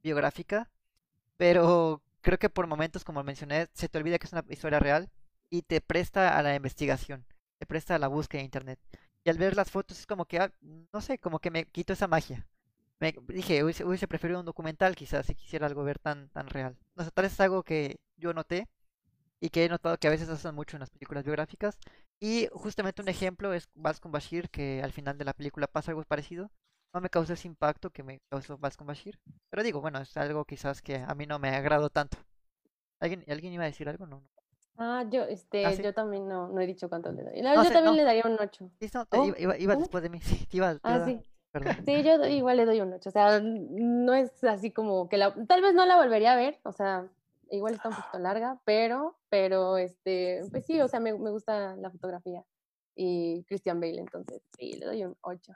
[0.04, 0.70] biográfica,
[1.36, 5.10] pero creo que por momentos, como mencioné, se te olvida que es una historia real
[5.50, 7.26] y te presta a la investigación,
[7.58, 8.78] te presta a la búsqueda de internet.
[9.24, 10.52] Y al ver las fotos es como que, ah,
[10.92, 12.46] no sé, como que me quito esa magia.
[13.00, 16.78] Me dije, hubiese, preferido un documental quizás si quisiera algo ver tan, tan real.
[16.94, 18.68] No sé, tal vez es algo que yo noté
[19.40, 21.76] y que he notado que a veces hacen mucho en las películas biográficas.
[22.20, 23.68] Y justamente un ejemplo es
[24.00, 26.52] con Bashir, que al final de la película pasa algo parecido.
[26.92, 29.18] No me causó ese impacto que me causó Vals con Bashir.
[29.50, 32.18] Pero digo, bueno, es algo quizás que a mí no me agradó tanto.
[33.00, 34.06] ¿Alguien, ¿alguien iba a decir algo?
[34.06, 34.28] No, no.
[34.76, 35.82] Ah, yo, este, Ah, sí.
[35.82, 37.42] yo también no, no he dicho cuánto le doy.
[37.42, 38.70] No yo sé, también le daría un 8.
[38.80, 40.20] Sí, no, te- Oh, iba, después de mí.
[40.44, 41.20] Sí, te iba, te Ah, sí.
[41.50, 41.76] Perdón.
[41.84, 43.08] Sí, yo igual le doy un 8.
[43.10, 46.58] O sea, no es así como que la, tal vez no la volvería a ver,
[46.64, 47.06] o sea,
[47.50, 51.76] igual está un poquito larga, pero, pero, este, pues sí, o sea, me, me gusta
[51.76, 52.42] la fotografía
[52.94, 55.52] y Christian Bale, entonces sí, le doy un 8.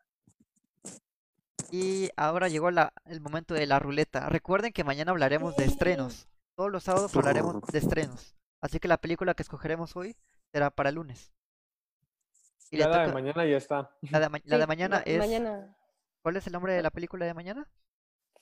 [1.70, 4.28] Y ahora llegó la- el momento de la ruleta.
[4.28, 6.28] Recuerden que mañana hablaremos de estrenos.
[6.56, 8.34] Todos los sábados hablaremos de estrenos.
[8.60, 10.16] Así que la película que escogeremos hoy
[10.52, 11.32] será para el lunes.
[12.70, 13.90] Y la de mañana ya está.
[14.10, 15.18] la de, ma- la de mañana es...
[15.18, 15.76] Mañana,
[16.22, 17.68] ¿Cuál es el nombre de la película de mañana?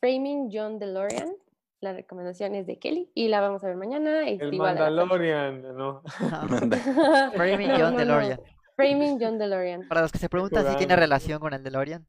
[0.01, 1.35] Framing John DeLorean,
[1.81, 4.27] la recomendación es de Kelly y la vamos a ver mañana.
[4.27, 4.57] es El.
[4.57, 6.03] Mandalorian, ¿no?
[7.35, 7.99] Framing No, John no.
[7.99, 8.41] DeLorean.
[8.77, 9.89] Framing John DeLorean.
[9.89, 12.07] Para los que se preguntan si tiene relación con el DeLorean.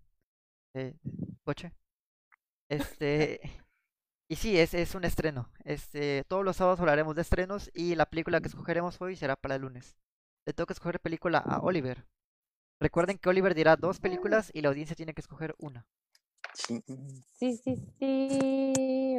[0.76, 0.94] Eh,
[1.44, 1.72] coche.
[2.70, 3.40] Este...
[4.28, 5.52] Y sí, es, es un estreno.
[5.66, 9.56] Este, todos los sábados hablaremos de estrenos y la película que escogeremos hoy será para
[9.56, 9.96] el lunes.
[10.48, 12.08] Le toca escoger película a Oliver.
[12.82, 15.86] Recuerden que Oliver dirá dos películas y la audiencia tiene que escoger una.
[16.54, 16.84] Sí.
[17.34, 19.18] Sí, sí, sí,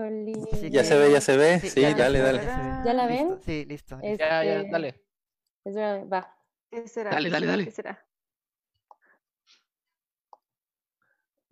[0.53, 1.61] Sí, Ya se ve, ya se ve.
[1.61, 2.43] Sí, Sí, ya- ya dale, dale.
[2.43, 2.69] ya se ve.
[2.87, 3.43] ¿Ya la Listo, ven?
[3.43, 4.01] Sí, listo.
[4.01, 4.09] Ya,
[4.45, 5.05] ya, Este, dale.
[6.13, 6.37] Va.
[6.71, 7.11] ¿Qué será?
[7.11, 7.65] Dale, dale, dale.
[7.65, 8.06] ¿Qué será?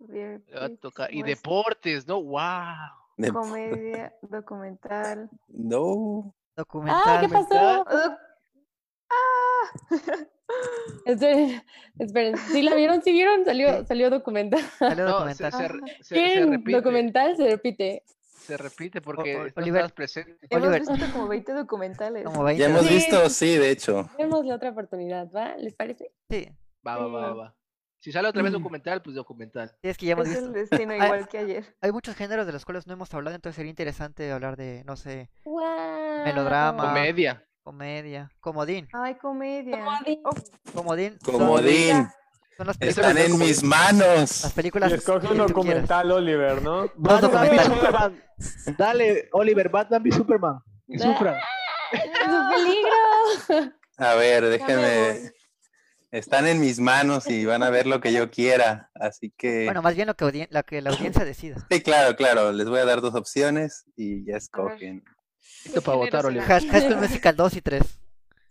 [0.07, 2.21] Beer Le va a Pits, tocar- Y West- deportes, ¿no?
[2.21, 3.31] ¡Wow!
[3.31, 5.29] Comedia, documental.
[5.47, 6.33] No.
[6.57, 7.21] Ah, Documental.
[7.21, 7.85] ¿qué pasó?
[9.09, 9.71] ¡Ah!
[11.05, 11.63] Esperen,
[11.99, 12.37] esperen.
[12.37, 13.01] ¿Sí la vieron?
[13.01, 13.43] ¿Sí vieron?
[13.45, 14.61] Salió, salió documental.
[14.79, 15.51] Salió No, se, documental.
[15.51, 16.71] se re- se- repite.
[16.77, 18.03] Documental se repite.
[18.23, 19.67] Se repite porque O- no Oliver.
[19.81, 20.47] estabas presente.
[20.49, 20.81] Hemos Oliver.
[20.87, 22.25] visto como 20 documentales.
[22.25, 22.61] Como 20.
[22.61, 22.93] Ya hemos Sí.
[22.93, 24.09] visto, sí, de hecho.
[24.17, 25.55] Tenemos la otra oportunidad, ¿va?
[25.57, 26.11] ¿Les parece?
[26.29, 26.47] Sí,
[26.87, 27.55] Va, va, va, va.
[28.05, 28.57] Si sale otra vez Mm.
[28.57, 29.69] documental, pues documental.
[29.81, 30.45] sí, es que ya hemos Es visto.
[30.45, 31.75] el destino Ah, igual que ayer.
[31.81, 34.95] Hay muchos géneros de los cuales no hemos hablado, entonces sería interesante hablar de, no
[34.95, 35.31] sé.
[36.23, 36.83] Melodrama.
[36.89, 37.43] Comedia.
[37.63, 38.87] comedia, comodín.
[38.93, 39.79] Ay, comedia.
[39.79, 40.19] Comodín.
[40.23, 40.31] Oh,
[40.71, 42.07] Comodín son, Comodín.
[42.57, 44.43] son las películas, Están en mis manos.
[44.43, 46.81] las películas Y escoge un documental, Oliver, ¿no?
[46.83, 47.65] Dos Batman v documentales.
[47.65, 48.23] Superman.
[48.77, 50.59] Dale, Oliver, Batman v Superman.
[50.87, 51.35] Que sufran.
[51.91, 53.71] ¡Es un peligro!
[53.97, 55.11] A ver, me déjenme.
[55.21, 55.31] voy.
[56.15, 58.89] Están en mis manos y van a ver lo que yo quiera.
[58.95, 59.65] Así que.
[59.65, 61.57] Bueno, más bien lo que, audien- la, que la audiencia decida.
[61.69, 62.53] Sí, claro, claro.
[62.53, 65.03] Les voy a dar dos opciones y ya escogen.
[65.65, 66.45] Listo para votar, Oliver.
[66.47, 67.81] High High School Musical 2 y 3.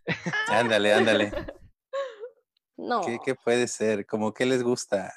[0.48, 1.32] Ándale, ándale.
[2.76, 3.00] No.
[3.00, 4.04] ¿Qué, qué puede ser?
[4.04, 5.12] ¿Cómo qué les gusta?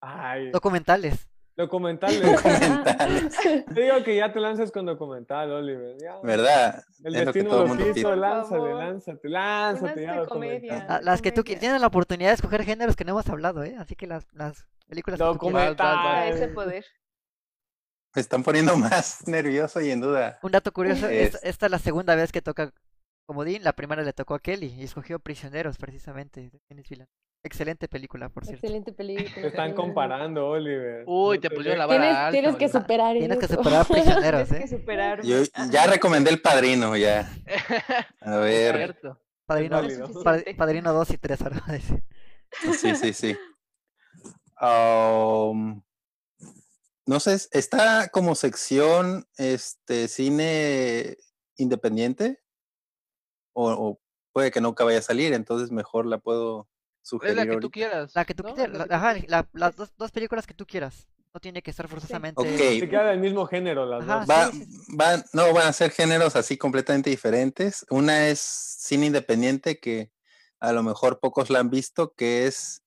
[0.00, 1.28] Ay, Documentales.
[1.60, 2.20] Documentales.
[2.22, 3.36] Documentales.
[3.74, 5.96] Te digo que ya te lanzas con documental, Oliver.
[6.02, 6.18] ya.
[6.22, 6.82] ¿Verdad?
[7.04, 8.16] El Es lo que destino todo lo, quiso, pide.
[8.16, 10.86] lánzate, lánzate, ya comedia.
[10.88, 13.76] La- las que tú tienen la oportunidad de escoger géneros que no hemos hablado, ¿eh?
[13.78, 15.76] Así que las, las películas que tú quieras.
[15.76, 15.98] Documental.
[16.06, 16.84] A ese poder.
[18.14, 20.38] Me están poniendo más nervioso y en duda.
[20.42, 22.72] Un dato curioso, Es- es- esta es la segunda vez que toca
[23.26, 26.50] Comodín, la primera le tocó a Kelly y escogió Prisioneros precisamente.
[27.42, 28.66] Excelente película, por cierto.
[28.66, 29.34] Excelente película.
[29.34, 31.04] Te están comparando, Oliver.
[31.06, 32.30] Uy, te pusieron la vara Tienes, alta.
[32.32, 34.68] tienes que superar Tienes que superar Prisioneros, Tienes ¿eh?
[34.70, 35.26] que superarme.
[35.26, 35.36] Yo
[35.70, 37.32] ya recomendé el padrino, ya.
[38.20, 38.98] A ver.
[39.46, 39.82] Padrino,
[40.56, 41.64] Padrino 2 y 3 ahora.
[42.78, 43.36] Sí, sí, sí.
[44.60, 45.82] Um,
[47.06, 51.16] no sé, está como sección este cine
[51.56, 52.40] independiente
[53.54, 54.00] o, o
[54.32, 56.68] puede que nunca vaya a salir, entonces mejor la puedo
[57.02, 58.12] Es sugerir la que tú quieras.
[58.14, 58.54] La que tú ¿no?
[58.54, 61.06] quieras, ajá, la- las dos, dos películas que tú quieras.
[61.32, 62.40] No tiene que estar forzosamente.
[62.42, 62.80] Ok.
[62.80, 64.28] Se queda del mismo género las Ajá, dos.
[64.28, 67.86] Va, sí, sí, van- no, van a ser géneros así completamente diferentes.
[67.88, 70.10] Una es cine independiente que
[70.58, 72.82] a lo mejor pocos la han visto, que es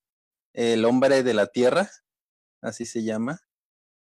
[0.54, 1.90] El hombre de la tierra,
[2.62, 3.40] así se llama.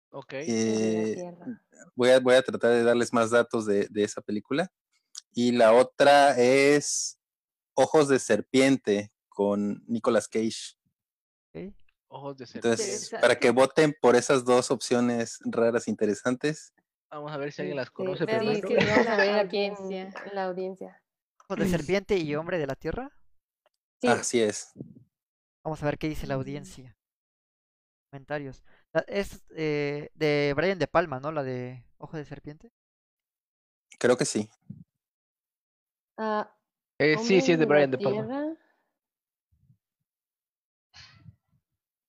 [0.10, 0.32] Ok.
[0.34, 1.62] de la Eh, Tierra.
[1.96, 4.72] voy, a, voy a tratar de darles más datos de, de esa película.
[5.34, 7.20] Y la otra es
[7.76, 10.78] Ojos de Serpiente con Nicolas Cage.
[11.54, 11.74] ok.
[12.08, 12.82] Ojos de serpiente.
[12.84, 16.74] Entonces, para que voten por esas dos opciones raras, interesantes.
[17.12, 18.68] Vamos a ver si alguien las Este, conoce sí, primero.
[18.68, 21.04] sí, vamos a ver La aquí en, la audiencia.
[21.48, 23.12] Ojos de serpiente y hombre de la tierra.
[24.02, 24.72] Sí, Así es.
[25.64, 26.96] Vamos a ver qué dice la audiencia.
[28.12, 28.64] Comentarios.
[29.08, 31.32] Es eh, de Brian De Palma, ¿no?
[31.32, 32.72] La de Ojo de serpiente.
[34.00, 34.50] Creo que sí.
[36.18, 36.50] ah,
[37.00, 38.58] Eh, sí, sí, es de Brian la De Palma.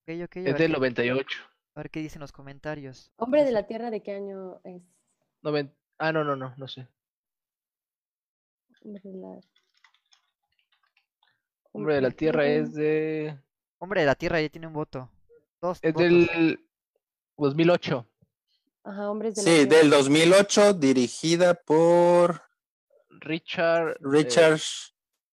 [0.06, 0.24] Tierra.
[0.24, 0.36] Ok, ok.
[0.36, 1.38] A Es del qué, 98.
[1.74, 3.12] a ver qué dicen los comentarios.
[3.16, 4.82] Hombre de la Tierra, ¿de qué año es?
[5.42, 6.86] Noven- Ah, no, no, no, no sé.
[8.82, 9.40] Hombre de la,
[11.72, 13.38] Hombre de la Tierra es de.
[13.78, 15.10] Hombre de la tierra ya tiene un voto.
[15.60, 16.08] Dos Es votos.
[16.10, 16.60] del
[17.36, 18.06] 2008.
[18.84, 19.76] Ajá, Hombres de la Sí, Tierra.
[19.82, 22.42] del 2008, dirigida por
[23.20, 23.90] Richard.
[23.90, 24.60] eh, Richard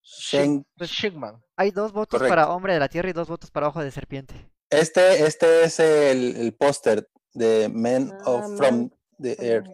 [0.04, 1.42] Shen- Pues- Schickman.
[1.56, 2.32] Hay dos votos Correcto.
[2.36, 4.50] para Hombre de la Tierra y dos votos para Ojo de Serpiente.
[4.80, 9.68] Este, este es el, el póster de Men Ah, of From Man the Earth.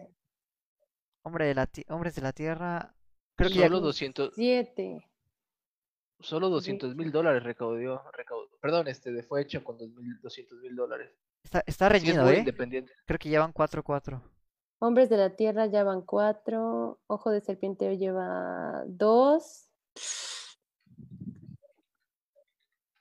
[1.22, 2.94] Hombre de la ti- Hombres de la Tierra.
[3.36, 5.06] Creo que ya- Solo 200, Siete.
[6.20, 8.48] solo 200 mil dólares recaudó, recaudó.
[8.60, 9.78] Perdón, este de- fue hecho con
[10.22, 11.10] 200 mil dólares.
[11.42, 12.38] está, está Sí, es reñido, ¿eh?
[12.40, 12.92] independiente.
[13.06, 14.22] Creo que llevan 4-4.
[14.82, 17.00] Hombres de la Tierra ya van cuatro.
[17.06, 19.69] Ojo de Serpiente lleva dos.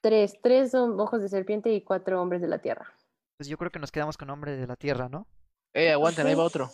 [0.02, 0.40] Tres.
[0.42, 2.86] Tres son Ojos de Serpiente y cuatro Hombres de la Tierra.
[3.38, 5.28] Pues yo creo que nos quedamos con Hombre de la Tierra, ¿no?
[5.74, 6.70] Eh, aguanten, ahí va otro.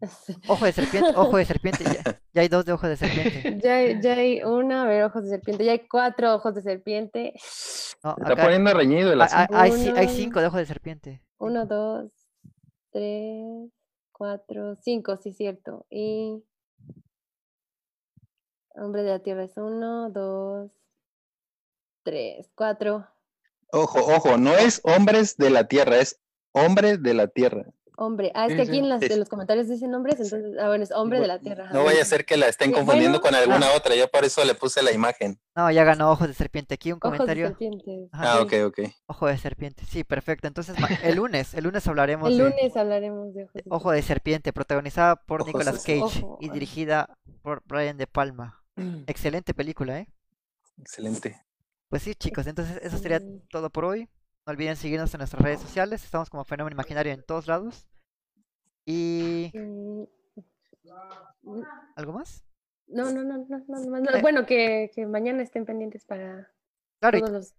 [0.48, 1.84] Ojo de serpiente, ojo de serpiente.
[1.84, 3.58] Ya, ya hay dos de ojo de serpiente.
[3.62, 5.64] Ya, hay- ya hay una, a ver, ojos de serpiente.
[5.64, 7.32] Ya hay cuatro ojos de serpiente.
[8.04, 9.56] No, Se está acá poniendo reñido el hay, asunto.
[9.56, 10.14] hay- hay ci- hay Uno.
[10.14, 11.22] cinco de ojo de serpiente.
[11.38, 12.10] Uno, dos,
[12.92, 13.70] tres,
[14.12, 15.86] cuatro, cinco, sí, cierto.
[15.90, 16.42] Y
[18.74, 20.70] Hombre de la Tierra es uno, dos,
[22.02, 23.06] tres, cuatro.
[23.72, 26.20] Ojo, ojo, no es hombres de la tierra, es
[26.52, 27.66] hombre de la tierra.
[28.02, 28.32] Hombre.
[28.34, 29.12] Ah, es que aquí en, las, Sí.
[29.12, 31.68] en los comentarios dicen nombres, entonces, ah, bueno, es hombre de la Tierra.
[31.70, 33.36] No vaya a ser que la estén Sí, confundiendo bueno.
[33.38, 35.38] con alguna otra, yo por eso le puse la imagen.
[35.54, 36.72] No, ya ganó ojos de serpiente.
[36.76, 37.48] Aquí un Ojos de comentario.
[37.48, 38.08] serpiente.
[38.10, 38.78] Ajá, Ah, ok, ok.
[39.04, 39.84] Ojo de serpiente.
[39.84, 40.48] Sí, perfecto.
[40.48, 44.00] Entonces, el lunes, el lunes hablaremos El de lunes hablaremos de ojos de Ojo de
[44.00, 45.84] serpiente, protagonizada por Ojos de Nicolas.
[45.84, 46.52] Cage Ojo, y ah.
[46.54, 48.62] dirigida por Brian De Palma.
[49.08, 50.08] Excelente película, ¿eh?
[50.78, 51.38] Excelente.
[51.90, 53.40] Pues sí, chicos, entonces eso sería Mm.
[53.50, 54.08] todo por hoy.
[54.46, 56.02] No olviden seguirnos en nuestras redes sociales.
[56.04, 57.86] Estamos como Fenómeno Imaginario en todos lados.
[58.86, 59.50] Y...
[59.54, 60.04] Mm,
[61.96, 62.44] ¿Algo más?
[62.86, 64.22] No, no, no, no, no, no, no, Eh.
[64.22, 66.50] Bueno, que, que mañana estén pendientes para
[67.00, 67.54] Claro, y, todos los...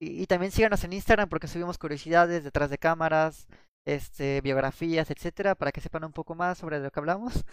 [0.00, 3.46] y- y también síganos en Instagram porque subimos curiosidades detrás de cámaras,
[3.84, 7.44] este, biografías, etcétera, para que sepan un poco más sobre lo que hablamos.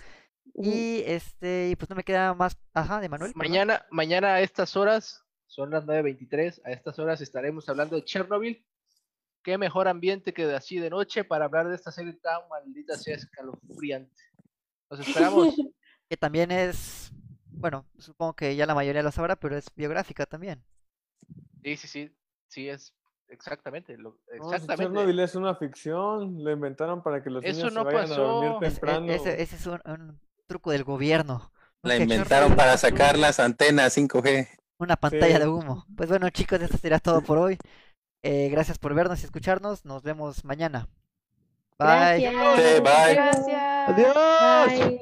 [0.54, 0.70] Ujú.
[0.70, 2.58] Y este, y pues no me queda más.
[2.74, 3.34] Ajá, de Manuel.
[3.34, 3.50] perdón.
[3.52, 8.66] Mañana, mañana a estas horas, son las 9.23, a estas horas estaremos hablando de Chernobyl.
[9.44, 12.96] Qué mejor ambiente que de así de noche para hablar de esta serie tan maldita
[12.98, 14.16] sea escalofriante.
[14.90, 15.56] Los esperamos.
[16.08, 17.12] Que también es.
[17.48, 20.64] Bueno, supongo que ya la mayoría lo sabrá, pero es biográfica también.
[21.64, 22.16] sí, sí, sí,
[22.48, 22.94] sí, es
[23.28, 23.98] exactamente.
[23.98, 24.84] Lo, No, si exactamente.
[24.94, 28.16] Chernobyl es una ficción, lo inventaron para que los Eso niños no se vayan a
[28.18, 28.66] dormir pasó.
[28.66, 29.12] Es- temprano.
[29.12, 31.52] ese, ese es un, un truco del gobierno.
[31.82, 31.90] ¿no?
[31.90, 34.48] La inventaron Chernobyl para sacar las antenas 5G.
[34.78, 35.42] Una pantalla Sí.
[35.42, 35.86] de humo.
[35.96, 37.58] Pues bueno, chicos, esto sería todo por hoy.
[38.24, 39.86] Eh, gracias por vernos y escucharnos.
[39.86, 40.88] Nos vemos mañana.
[41.80, 42.22] Bye.
[42.22, 42.34] Gracias.
[42.56, 43.16] Sí, bye.
[43.16, 43.90] Gracias.
[43.90, 44.16] Adiós.
[44.16, 45.00] Bye.